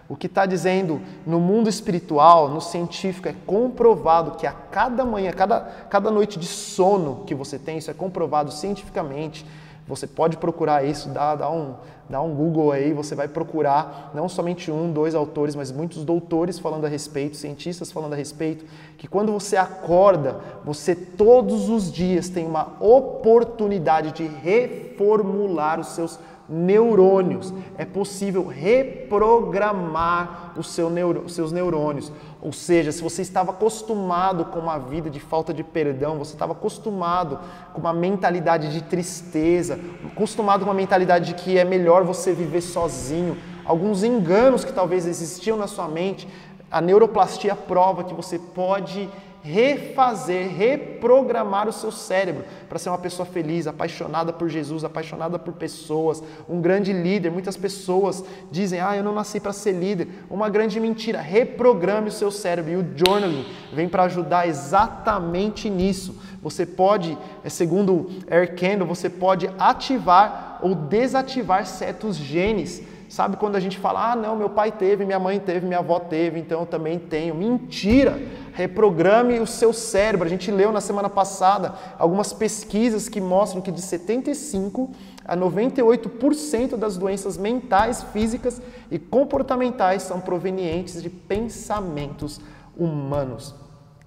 O 0.09 0.17
que 0.17 0.27
está 0.27 0.45
dizendo 0.45 1.01
no 1.25 1.39
mundo 1.39 1.69
espiritual, 1.69 2.49
no 2.49 2.61
científico, 2.61 3.29
é 3.29 3.35
comprovado 3.47 4.33
que 4.33 4.45
a 4.45 4.53
cada 4.53 5.05
manhã, 5.05 5.31
cada, 5.31 5.61
cada 5.89 6.11
noite 6.11 6.37
de 6.37 6.47
sono 6.47 7.23
que 7.25 7.33
você 7.33 7.57
tem, 7.57 7.79
isso 7.79 7.93
é 7.93 7.95
comprovado 7.95 8.51
cientificamente. 8.51 9.47
Você 9.91 10.07
pode 10.07 10.37
procurar 10.37 10.85
isso, 10.85 11.09
dá, 11.09 11.35
dá, 11.35 11.51
um, 11.51 11.75
dá 12.09 12.23
um 12.23 12.35
Google 12.35 12.71
aí, 12.71 12.93
você 12.93 13.15
vai 13.15 13.29
procurar 13.29 14.11
não 14.15 14.29
somente 14.29 14.71
um, 14.71 14.93
dois 14.93 15.15
autores, 15.15 15.57
mas 15.57 15.73
muitos 15.73 16.05
doutores 16.05 16.59
falando 16.59 16.87
a 16.87 16.89
respeito, 16.89 17.37
cientistas 17.37 17.91
falando 17.91 18.13
a 18.13 18.17
respeito, 18.17 18.65
que 18.97 19.09
quando 19.09 19.33
você 19.33 19.57
acorda, 19.57 20.37
você 20.65 20.95
todos 20.95 21.69
os 21.69 21.93
dias 21.93 22.29
tem 22.29 22.47
uma 22.47 22.77
oportunidade 22.81 24.13
de 24.13 24.27
reformular 24.27 25.81
os 25.81 25.89
seus 25.89 26.19
neurônios. 26.49 27.53
É 27.79 27.85
possível 27.85 28.47
reprogramar 28.47 30.41
seu 30.65 30.91
neuro, 30.91 31.23
os 31.27 31.35
seus 31.35 31.53
neurônios. 31.53 32.13
Ou 32.43 32.53
seja, 32.53 32.91
se 32.91 33.03
você 33.03 33.21
estava 33.21 33.51
acostumado 33.51 34.47
com 34.47 34.59
uma 34.59 34.79
vida 34.79 35.11
de 35.11 35.21
falta 35.21 35.53
de 35.53 35.63
perdão, 35.63 36.19
você 36.19 36.33
estava 36.33 36.53
acostumado 36.53 37.39
com 37.75 37.81
uma 37.81 37.93
mentalidade 37.93 38.73
de 38.73 38.83
tristeza, 38.83 39.79
acostumado 40.07 40.61
com 40.61 40.71
uma 40.71 40.75
mentalidade 40.75 41.27
de 41.27 41.35
que 41.35 41.59
é 41.59 41.65
melhor 41.65 42.03
você 42.03 42.33
viver 42.33 42.63
sozinho, 42.63 43.37
alguns 43.65 44.03
enganos 44.03 44.65
que 44.65 44.73
talvez 44.73 45.07
existiam 45.07 45.57
na 45.57 45.67
sua 45.67 45.87
mente, 45.87 46.27
a 46.71 46.81
neuroplastia 46.81 47.55
prova 47.55 48.05
que 48.05 48.15
você 48.15 48.39
pode 48.39 49.09
refazer, 49.43 50.49
reprogramar 50.49 51.69
o 51.69 51.73
seu 51.73 51.91
cérebro 51.91 52.45
para 52.69 52.79
ser 52.79 52.91
uma 52.91 52.99
pessoa 52.99 53.27
feliz, 53.27 53.67
apaixonada 53.67 54.33
por 54.33 54.49
Jesus, 54.49 54.85
apaixonada 54.85 55.39
por 55.39 55.55
pessoas, 55.55 56.23
um 56.49 56.61
grande 56.61 56.93
líder. 56.93 57.31
Muitas 57.31 57.57
pessoas 57.57 58.25
dizem: 58.51 58.81
"Ah, 58.81 58.97
eu 58.97 59.05
não 59.05 59.15
nasci 59.15 59.41
para 59.41 59.53
ser 59.53 59.73
líder". 59.73 60.09
Uma 60.31 60.49
grande 60.49 60.79
mentira. 60.79 61.21
Reprograme 61.21 62.09
o 62.09 62.13
seu 62.13 62.31
cérebro 62.31 62.73
e 62.73 62.77
o 62.77 62.87
journaling 62.97 63.47
vem 63.73 63.89
para 63.89 64.05
ajudar 64.05 64.47
exatamente 64.47 65.69
nisso. 65.71 66.21
Você 66.43 66.65
pode, 66.65 67.17
é, 67.45 67.49
segundo 67.49 68.11
Air 68.31 68.55
você 68.87 69.11
pode 69.11 69.51
ativar 69.59 70.59
ou 70.63 70.75
desativar 70.75 71.67
certos 71.67 72.17
genes 72.17 72.83
Sabe 73.11 73.37
quando 73.37 73.57
a 73.57 73.61
gente 73.61 73.77
fala, 73.77 74.13
ah, 74.13 74.15
não, 74.15 74.37
meu 74.37 74.49
pai 74.49 74.71
teve, 74.71 75.05
minha 75.05 75.19
mãe 75.19 75.41
teve, 75.41 75.67
minha 75.67 75.81
avó 75.81 75.99
teve, 75.99 76.39
então 76.39 76.61
eu 76.61 76.67
também 76.67 76.97
tenho. 76.97 77.35
Mentira! 77.35 78.17
Reprograme 78.53 79.41
o 79.41 79.49
seu 79.49 79.73
cérebro. 79.73 80.25
A 80.25 80.31
gente 80.31 80.49
leu 80.49 80.71
na 80.71 80.81
semana 80.81 81.09
passada 81.09 81.75
algumas 81.99 82.33
pesquisas 82.33 83.09
que 83.09 83.21
mostram 83.21 83.61
que 83.61 83.73
de 83.73 83.83
75 83.83 84.93
a 85.25 85.37
98% 85.37 86.77
das 86.77 86.97
doenças 86.97 87.37
mentais, 87.37 88.01
físicas 88.13 88.63
e 88.89 88.97
comportamentais 88.97 90.05
são 90.05 90.21
provenientes 90.21 91.03
de 91.03 91.11
pensamentos 91.11 92.41
humanos. 92.77 93.57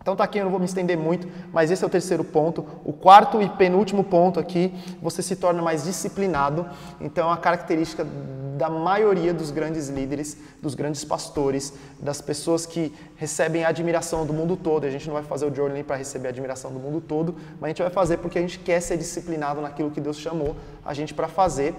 Então 0.03 0.17
tá 0.17 0.25
aqui, 0.25 0.37
eu 0.37 0.43
não 0.43 0.51
vou 0.51 0.59
me 0.59 0.65
estender 0.65 0.97
muito, 0.97 1.29
mas 1.53 1.71
esse 1.71 1.81
é 1.81 1.87
o 1.87 1.89
terceiro 1.89 2.25
ponto. 2.25 2.65
O 2.83 2.91
quarto 2.91 3.41
e 3.41 3.47
penúltimo 3.47 4.03
ponto 4.03 4.37
aqui, 4.37 4.73
você 5.01 5.21
se 5.21 5.33
torna 5.37 5.61
mais 5.61 5.85
disciplinado. 5.85 6.65
Então 6.99 7.31
a 7.31 7.37
característica 7.37 8.05
da 8.57 8.69
maioria 8.69 9.33
dos 9.33 9.49
grandes 9.49 9.87
líderes, 9.87 10.37
dos 10.61 10.75
grandes 10.75 11.05
pastores, 11.05 11.73
das 12.01 12.19
pessoas 12.19 12.65
que 12.65 12.93
recebem 13.15 13.63
admiração 13.63 14.25
do 14.25 14.33
mundo 14.33 14.57
todo. 14.57 14.85
A 14.85 14.89
gente 14.89 15.07
não 15.07 15.13
vai 15.13 15.23
fazer 15.23 15.49
o 15.49 15.55
journaling 15.55 15.83
para 15.83 15.95
receber 15.95 16.27
admiração 16.27 16.69
do 16.69 16.79
mundo 16.79 16.99
todo, 16.99 17.35
mas 17.61 17.63
a 17.63 17.67
gente 17.69 17.81
vai 17.81 17.91
fazer 17.91 18.17
porque 18.17 18.37
a 18.37 18.41
gente 18.41 18.59
quer 18.59 18.81
ser 18.81 18.97
disciplinado 18.97 19.61
naquilo 19.61 19.89
que 19.89 20.01
Deus 20.01 20.19
chamou 20.19 20.53
a 20.83 20.93
gente 20.93 21.13
para 21.13 21.29
fazer. 21.29 21.73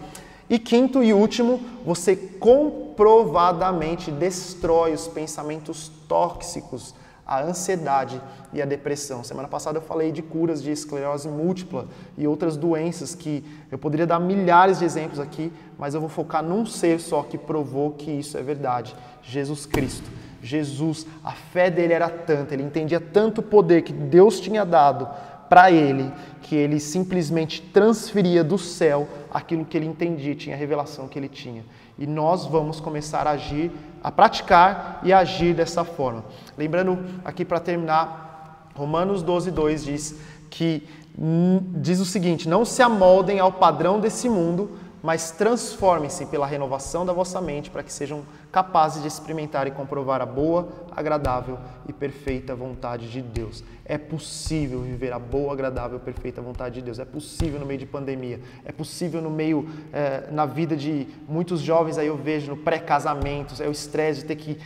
E 0.49 0.59
quinto 0.59 1.03
e 1.03 1.13
último, 1.13 1.61
você 1.85 2.17
comprovadamente 2.17 4.11
destrói 4.11 4.95
os 4.95 5.07
pensamentos 5.07 5.93
tóxicos 6.09 6.95
a 7.27 7.43
ansiedade 7.43 8.21
e 8.53 8.61
a 8.61 8.65
depressão. 8.65 9.25
Semana 9.25 9.49
passada 9.49 9.79
eu 9.79 9.83
falei 9.83 10.13
de 10.13 10.23
curas 10.23 10.63
de 10.63 10.71
esclerose 10.71 11.29
múltipla 11.29 11.87
e 12.17 12.27
outras 12.27 12.57
doenças 12.57 13.15
que 13.15 13.45
eu 13.71 13.79
poderia 13.79 14.07
dar 14.07 14.19
milhares 14.19 14.79
de 14.79 14.85
exemplos 14.85 15.19
aqui, 15.19 15.53
mas 15.79 15.95
eu 15.95 16.01
vou 16.01 16.09
focar 16.09 16.43
num 16.43 16.67
ser 16.67 17.01
só 17.01 17.23
que 17.23 17.39
provou 17.39 17.93
que 17.93 18.11
isso 18.11 18.37
é 18.37 18.43
verdade: 18.43 18.95
Jesus 19.23 19.67
Cristo. 19.67 20.09
Jesus, 20.43 21.07
a 21.25 21.33
fé 21.33 21.71
dele 21.71 21.95
era 21.95 22.11
tanta, 22.11 22.53
ele 22.53 22.63
entendia 22.63 23.01
tanto 23.01 23.43
poder 23.43 23.81
que 23.81 23.95
Deus 23.95 24.39
tinha 24.39 24.63
dado 24.63 25.09
para 25.49 25.71
ele, 25.71 26.13
que 26.43 26.55
ele 26.55 26.79
simplesmente 26.79 27.63
transferia 27.63 28.45
do 28.45 28.59
céu 28.59 29.09
aquilo 29.31 29.65
que 29.65 29.77
ele 29.77 29.87
entendia, 29.87 30.35
tinha 30.35 30.55
a 30.55 30.59
revelação 30.59 31.09
que 31.09 31.19
ele 31.19 31.29
tinha. 31.29 31.65
E 31.99 32.07
nós 32.07 32.45
vamos 32.45 32.81
começar 32.81 33.27
a 33.27 33.31
agir, 33.31 33.71
a 34.05 34.13
praticar 34.13 35.01
e 35.03 35.15
agir 35.15 35.55
dessa 35.55 35.83
forma. 35.83 36.23
Lembrando 36.59 36.99
aqui 37.25 37.43
para 37.43 37.59
terminar, 37.59 38.69
Romanos 38.75 39.23
12, 39.23 39.51
2 39.51 39.85
diz 39.85 40.21
que 40.51 40.87
hum, 41.19 41.61
diz 41.77 42.01
o 42.01 42.05
seguinte: 42.05 42.47
não 42.47 42.67
se 42.67 42.83
amoldem 42.83 43.41
ao 43.41 43.51
padrão 43.51 43.99
desse 43.99 44.29
mundo, 44.29 44.73
mas 45.05 45.31
transformem-se 45.31 46.25
pela 46.25 46.47
renovação 46.47 47.05
da 47.05 47.13
vossa 47.13 47.39
mente 47.39 47.69
para 47.69 47.83
que 47.83 47.93
sejam 47.93 48.23
capazes 48.51 49.03
de 49.03 49.09
experimentar 49.09 49.67
e 49.67 49.71
comprovar 49.71 50.23
a 50.23 50.25
boa, 50.25 50.67
agradável 50.91 51.59
e 51.87 51.93
perfeita 51.93 52.55
vontade 52.55 53.11
de 53.11 53.21
Deus. 53.21 53.63
É 53.85 53.99
possível 53.99 54.81
viver 54.81 55.13
a 55.13 55.19
boa, 55.19 55.53
agradável 55.53 55.99
e 55.99 56.01
perfeita 56.01 56.41
vontade 56.41 56.77
de 56.77 56.81
Deus. 56.81 56.99
É 56.99 57.05
possível 57.05 57.61
no 57.61 57.67
meio 57.67 57.81
de 57.81 57.85
pandemia. 57.85 58.41
É 58.65 58.73
possível 58.73 59.21
no 59.21 59.29
meio, 59.29 59.69
é, 59.93 60.31
na 60.33 60.47
vida 60.47 60.75
de 60.75 61.07
muitos 61.29 61.61
jovens 61.61 61.99
aí 61.99 62.07
eu 62.07 62.17
vejo 62.17 62.53
no 62.53 62.57
pré-casamentos, 62.57 63.61
é 63.61 63.69
o 63.69 63.73
estresse 63.73 64.23
de 64.23 64.29
ter 64.29 64.37
que 64.37 64.59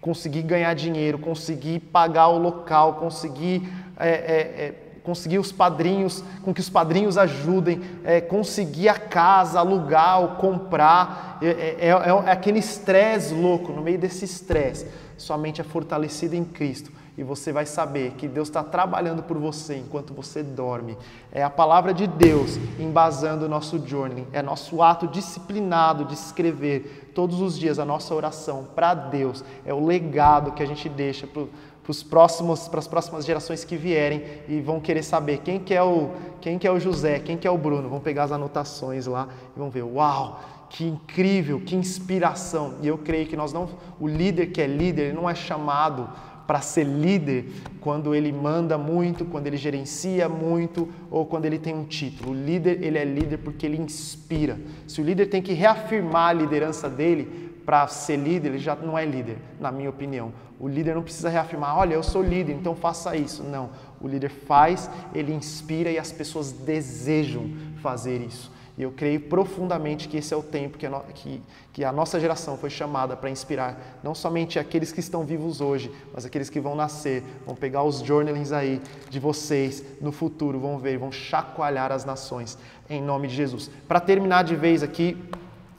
conseguir 0.00 0.42
ganhar 0.42 0.74
dinheiro, 0.74 1.20
conseguir 1.20 1.78
pagar 1.78 2.26
o 2.30 2.38
local, 2.38 2.94
conseguir 2.94 3.72
é, 3.96 4.08
é, 4.08 4.87
conseguir 5.08 5.38
os 5.38 5.50
padrinhos, 5.50 6.22
com 6.42 6.52
que 6.52 6.60
os 6.60 6.68
padrinhos 6.68 7.16
ajudem, 7.16 7.80
é, 8.04 8.20
conseguir 8.20 8.90
a 8.90 8.98
casa, 8.98 9.58
alugar 9.58 10.20
ou 10.20 10.28
comprar. 10.36 11.38
É, 11.40 11.46
é, 11.46 11.76
é, 11.80 11.88
é 11.88 12.30
aquele 12.30 12.58
estresse 12.58 13.32
louco. 13.32 13.72
No 13.72 13.80
meio 13.80 13.98
desse 13.98 14.26
estresse, 14.26 14.86
sua 15.16 15.38
mente 15.38 15.62
é 15.62 15.64
fortalecida 15.64 16.36
em 16.36 16.44
Cristo 16.44 16.92
e 17.16 17.22
você 17.24 17.52
vai 17.52 17.64
saber 17.64 18.12
que 18.18 18.28
Deus 18.28 18.48
está 18.48 18.62
trabalhando 18.62 19.22
por 19.22 19.38
você 19.38 19.76
enquanto 19.76 20.12
você 20.12 20.42
dorme. 20.42 20.96
É 21.32 21.42
a 21.42 21.48
palavra 21.50 21.94
de 21.94 22.06
Deus 22.06 22.58
embasando 22.78 23.46
o 23.46 23.48
nosso 23.48 23.84
journaling, 23.84 24.26
é 24.30 24.42
nosso 24.42 24.82
ato 24.82 25.08
disciplinado 25.08 26.04
de 26.04 26.12
escrever 26.12 27.10
todos 27.14 27.40
os 27.40 27.58
dias 27.58 27.78
a 27.78 27.84
nossa 27.84 28.14
oração 28.14 28.68
para 28.74 28.92
Deus. 28.92 29.42
É 29.64 29.72
o 29.72 29.84
legado 29.84 30.52
que 30.52 30.62
a 30.62 30.66
gente 30.66 30.86
deixa 30.88 31.26
para 31.26 31.42
os 31.90 32.02
próximos, 32.02 32.68
para 32.68 32.78
as 32.78 32.86
próximas 32.86 33.24
gerações 33.24 33.64
que 33.64 33.76
vierem 33.76 34.22
e 34.48 34.60
vão 34.60 34.80
querer 34.80 35.02
saber 35.02 35.38
quem 35.38 35.58
que 35.58 35.74
é 35.74 35.82
o, 35.82 36.10
quem 36.40 36.58
que 36.58 36.66
é 36.66 36.70
o 36.70 36.78
José, 36.78 37.18
quem 37.18 37.36
que 37.36 37.46
é 37.46 37.50
o 37.50 37.58
Bruno. 37.58 37.88
Vão 37.88 38.00
pegar 38.00 38.24
as 38.24 38.32
anotações 38.32 39.06
lá 39.06 39.28
e 39.56 39.58
vão 39.58 39.70
ver, 39.70 39.82
uau, 39.82 40.40
que 40.70 40.84
incrível, 40.84 41.60
que 41.60 41.74
inspiração. 41.74 42.74
E 42.82 42.86
eu 42.86 42.98
creio 42.98 43.26
que 43.26 43.36
nós 43.36 43.52
não, 43.52 43.68
o 43.98 44.06
líder 44.06 44.46
que 44.46 44.60
é 44.60 44.66
líder, 44.66 45.06
ele 45.06 45.16
não 45.16 45.28
é 45.28 45.34
chamado 45.34 46.08
para 46.46 46.62
ser 46.62 46.84
líder 46.84 47.46
quando 47.78 48.14
ele 48.14 48.32
manda 48.32 48.78
muito, 48.78 49.26
quando 49.26 49.46
ele 49.46 49.58
gerencia 49.58 50.30
muito 50.30 50.88
ou 51.10 51.26
quando 51.26 51.44
ele 51.44 51.58
tem 51.58 51.74
um 51.74 51.84
título. 51.84 52.32
O 52.32 52.34
líder, 52.34 52.82
ele 52.82 52.96
é 52.96 53.04
líder 53.04 53.36
porque 53.38 53.66
ele 53.66 53.76
inspira. 53.76 54.58
Se 54.86 55.00
o 55.00 55.04
líder 55.04 55.26
tem 55.26 55.42
que 55.42 55.52
reafirmar 55.52 56.30
a 56.30 56.32
liderança 56.32 56.88
dele 56.88 57.47
para 57.68 57.86
ser 57.86 58.16
líder, 58.16 58.48
ele 58.48 58.58
já 58.58 58.74
não 58.74 58.96
é 58.96 59.04
líder, 59.04 59.36
na 59.60 59.70
minha 59.70 59.90
opinião. 59.90 60.32
O 60.58 60.66
líder 60.66 60.94
não 60.94 61.02
precisa 61.02 61.28
reafirmar, 61.28 61.76
olha, 61.76 61.92
eu 61.92 62.02
sou 62.02 62.22
líder, 62.22 62.54
então 62.54 62.74
faça 62.74 63.14
isso. 63.14 63.42
Não. 63.42 63.68
O 64.00 64.08
líder 64.08 64.30
faz, 64.30 64.88
ele 65.14 65.34
inspira 65.34 65.90
e 65.90 65.98
as 65.98 66.10
pessoas 66.10 66.50
desejam 66.50 67.50
fazer 67.82 68.22
isso. 68.22 68.50
E 68.78 68.82
eu 68.82 68.90
creio 68.90 69.20
profundamente 69.20 70.08
que 70.08 70.16
esse 70.16 70.32
é 70.32 70.36
o 70.36 70.42
tempo 70.42 70.78
que 70.78 70.86
a, 70.86 70.90
no, 70.90 71.00
que, 71.12 71.42
que 71.70 71.84
a 71.84 71.92
nossa 71.92 72.18
geração 72.18 72.56
foi 72.56 72.70
chamada 72.70 73.14
para 73.14 73.28
inspirar 73.28 73.98
não 74.02 74.14
somente 74.14 74.58
aqueles 74.58 74.90
que 74.90 75.00
estão 75.00 75.22
vivos 75.22 75.60
hoje, 75.60 75.92
mas 76.14 76.24
aqueles 76.24 76.48
que 76.48 76.60
vão 76.60 76.74
nascer, 76.74 77.22
vão 77.44 77.54
pegar 77.54 77.82
os 77.82 77.98
journalings 77.98 78.50
aí 78.50 78.80
de 79.10 79.20
vocês 79.20 79.84
no 80.00 80.10
futuro, 80.10 80.58
vão 80.58 80.78
ver, 80.78 80.96
vão 80.96 81.12
chacoalhar 81.12 81.92
as 81.92 82.06
nações 82.06 82.56
em 82.88 83.02
nome 83.02 83.28
de 83.28 83.34
Jesus. 83.34 83.70
Para 83.86 84.00
terminar 84.00 84.42
de 84.42 84.56
vez 84.56 84.82
aqui, 84.82 85.22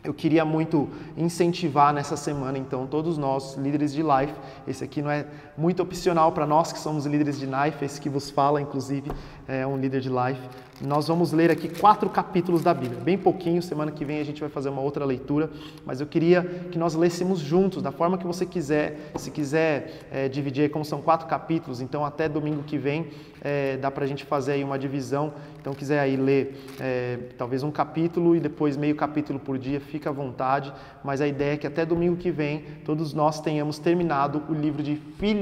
eu 0.04 0.14
queria 0.14 0.46
muito 0.46 0.88
incentivar 1.18 1.94
nessa 1.94 2.16
semana, 2.16 2.58
então, 2.58 2.88
todos 2.88 3.18
nós, 3.18 3.56
líderes 3.56 3.94
de 3.94 4.02
life. 4.02 4.34
Esse 4.68 4.84
aqui 4.84 5.02
não 5.02 5.12
é 5.12 5.26
muito 5.60 5.84
opcional 5.84 6.32
para 6.32 6.48
nós 6.48 6.72
que 6.72 6.80
somos 6.80 7.06
líderes 7.06 7.38
de 7.38 7.46
life, 7.46 7.84
esse 7.84 8.00
que 8.00 8.08
vos 8.08 8.30
fala, 8.30 8.62
inclusive, 8.62 9.12
é 9.46 9.68
um 9.68 9.78
líder 9.78 10.00
de 10.00 10.10
life. 10.10 10.42
Nós 10.82 11.10
vamos 11.10 11.34
ler 11.34 11.52
aqui 11.52 11.68
quatro 11.68 12.10
capítulos 12.10 12.64
da 12.64 12.74
Bíblia, 12.74 13.02
bem 13.02 13.18
pouquinho. 13.18 13.62
Semana 13.62 13.92
que 13.92 14.06
vem 14.06 14.22
a 14.22 14.24
gente 14.24 14.40
vai 14.40 14.50
fazer 14.50 14.70
uma 14.70 14.82
outra 14.82 15.04
leitura, 15.04 15.50
mas 15.86 16.00
eu 16.00 16.08
queria 16.08 16.42
que 16.72 16.80
nós 16.80 16.96
lêssemos 16.96 17.40
juntos, 17.40 17.84
da 17.84 17.92
forma 17.92 18.18
que 18.18 18.26
você 18.26 18.46
quiser. 18.46 19.12
Se 19.18 19.30
quiser 19.30 20.08
é, 20.10 20.30
dividir, 20.30 20.72
como 20.72 20.86
são 20.86 21.02
quatro 21.02 21.28
capítulos, 21.28 21.82
então 21.82 22.06
até 22.06 22.30
domingo 22.30 22.64
que 22.64 22.78
vem 22.78 23.08
é, 23.42 23.78
dá 23.78 23.90
para 23.92 24.06
a 24.06 24.08
gente 24.08 24.26
fazer 24.26 24.54
aí 24.54 24.64
uma 24.64 24.78
divisão. 24.78 25.34
Então, 25.60 25.74
quiser 25.74 26.00
aí 26.00 26.16
ler 26.16 26.58
é, 26.80 27.20
talvez 27.38 27.64
um 27.64 27.72
capítulo 27.72 28.36
e 28.36 28.40
depois 28.40 28.78
meio 28.78 28.96
capítulo 28.96 29.40
por 29.40 29.58
dia, 29.58 29.80
fica 29.80 30.10
à 30.10 30.14
vontade. 30.14 30.72
Mas 31.04 31.20
a 31.20 31.28
ideia 31.28 31.54
é 31.54 31.58
que 31.58 31.68
até 31.68 31.86
domingo 31.86 32.16
que 32.16 32.32
vem 32.32 32.64
todos 32.86 33.14
nós 33.14 33.42
tenhamos 33.42 33.78
terminado 33.80 34.44
o 34.50 34.54
livro 34.54 34.82
de 34.82 34.96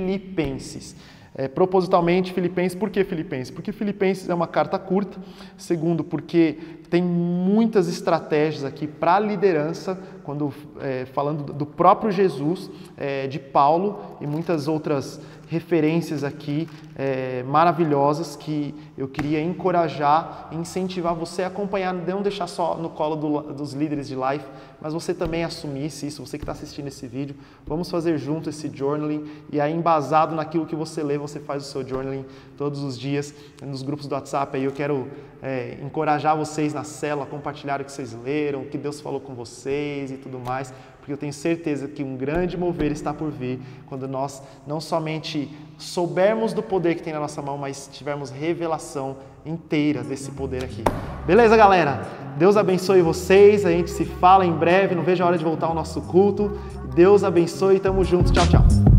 Filipenses. 0.08 0.96
É, 1.36 1.48
propositalmente 1.48 2.34
Filipenses, 2.34 2.76
por 2.76 2.90
que 2.90 3.04
Filipenses? 3.04 3.52
Porque 3.52 3.72
Filipenses 3.72 4.28
é 4.28 4.34
uma 4.34 4.48
carta 4.48 4.80
curta, 4.80 5.20
segundo, 5.56 6.04
porque 6.04 6.58
tem 6.90 7.04
muitas 7.04 7.88
estratégias 7.88 8.64
aqui 8.64 8.88
para 8.88 9.18
a 9.18 9.20
liderança, 9.20 10.00
quando 10.24 10.52
é, 10.80 11.06
falando 11.06 11.54
do 11.54 11.66
próprio 11.66 12.12
Jesus, 12.12 12.72
é, 12.96 13.28
de 13.28 13.38
Paulo 13.38 14.18
e 14.20 14.26
muitas 14.26 14.68
outras 14.68 15.22
referências 15.48 16.24
aqui 16.24 16.68
é, 16.96 17.44
maravilhosas 17.44 18.36
que 18.36 18.76
eu 18.98 19.08
queria 19.08 19.42
encorajar 19.42 20.50
incentivar 20.52 21.16
você 21.16 21.44
a 21.44 21.48
acompanhar, 21.48 21.94
não 21.94 22.22
deixar 22.22 22.48
só 22.48 22.76
no 22.76 22.90
colo 22.90 23.16
do, 23.16 23.54
dos 23.54 23.74
líderes 23.74 24.08
de 24.08 24.16
life, 24.16 24.46
mas 24.82 24.94
você 24.94 25.14
também 25.14 25.44
assumisse 25.44 26.08
isso, 26.08 26.26
você 26.26 26.38
que 26.38 26.44
está 26.44 26.52
assistindo 26.52 26.88
esse 26.88 27.08
vídeo. 27.08 27.36
Vamos 27.66 27.90
fazer 27.90 28.18
junto 28.18 28.50
esse 28.50 28.70
journaling 28.74 29.26
e 29.52 29.60
aí, 29.60 29.74
embasado 29.74 30.36
naquilo 30.36 30.66
que 30.66 30.76
você 30.76 31.02
lê, 31.02 31.18
você 31.18 31.40
faz 31.40 31.64
o 31.64 31.66
seu 31.66 31.88
journaling 31.88 32.26
todos 32.58 32.82
os 32.84 32.98
dias 32.98 33.34
nos 33.62 33.82
grupos 33.82 34.08
do 34.08 34.16
WhatsApp. 34.16 34.58
Aí 34.58 34.64
eu 34.64 34.72
quero 34.72 35.08
é, 35.42 35.78
encorajar 35.82 36.36
vocês 36.38 36.74
na 36.74 36.84
cela, 36.84 37.26
compartilhar 37.26 37.82
o 37.82 37.86
que 37.86 37.92
vocês 37.92 38.14
leram, 38.14 38.62
o 38.62 38.66
que 38.66 38.78
Deus 38.78 39.00
falou 39.00 39.20
com 39.20 39.34
vocês 39.34 40.12
e 40.12 40.18
tudo 40.18 40.40
mais, 40.40 40.74
porque 41.08 41.14
eu 41.14 41.18
tenho 41.18 41.32
certeza 41.32 41.88
que 41.88 42.04
um 42.04 42.18
grande 42.18 42.58
mover 42.58 42.92
está 42.92 43.14
por 43.14 43.32
vir 43.32 43.62
quando 43.86 44.10
nós 44.10 44.44
não 44.68 44.82
somente 44.82 45.50
soubermos 45.78 46.52
do 46.52 46.62
poder 46.62 46.96
que 46.96 47.02
tem 47.02 47.14
na 47.14 47.20
nossa 47.22 47.42
mão, 47.42 47.58
mas 47.58 47.90
tivermos 47.94 48.30
revelação 48.30 49.16
inteira 49.46 50.04
desse 50.04 50.30
poder 50.32 50.66
aqui. 50.66 50.84
Beleza, 51.26 51.56
galera? 51.56 52.02
Deus 52.38 52.58
abençoe 52.58 53.02
vocês. 53.02 53.66
A 53.66 53.72
gente 53.72 53.90
se 53.90 54.04
fala 54.04 54.46
em 54.46 54.52
breve. 54.52 54.96
Não 54.96 55.04
vejo 55.04 55.24
a 55.24 55.28
hora 55.28 55.38
de 55.38 55.46
voltar 55.46 55.68
ao 55.68 55.74
nosso 55.74 56.02
culto. 56.02 56.60
Deus 56.94 57.24
abençoe. 57.24 57.80
Tamo 57.80 58.04
juntos. 58.04 58.30
Tchau, 58.34 58.46
tchau. 58.46 58.97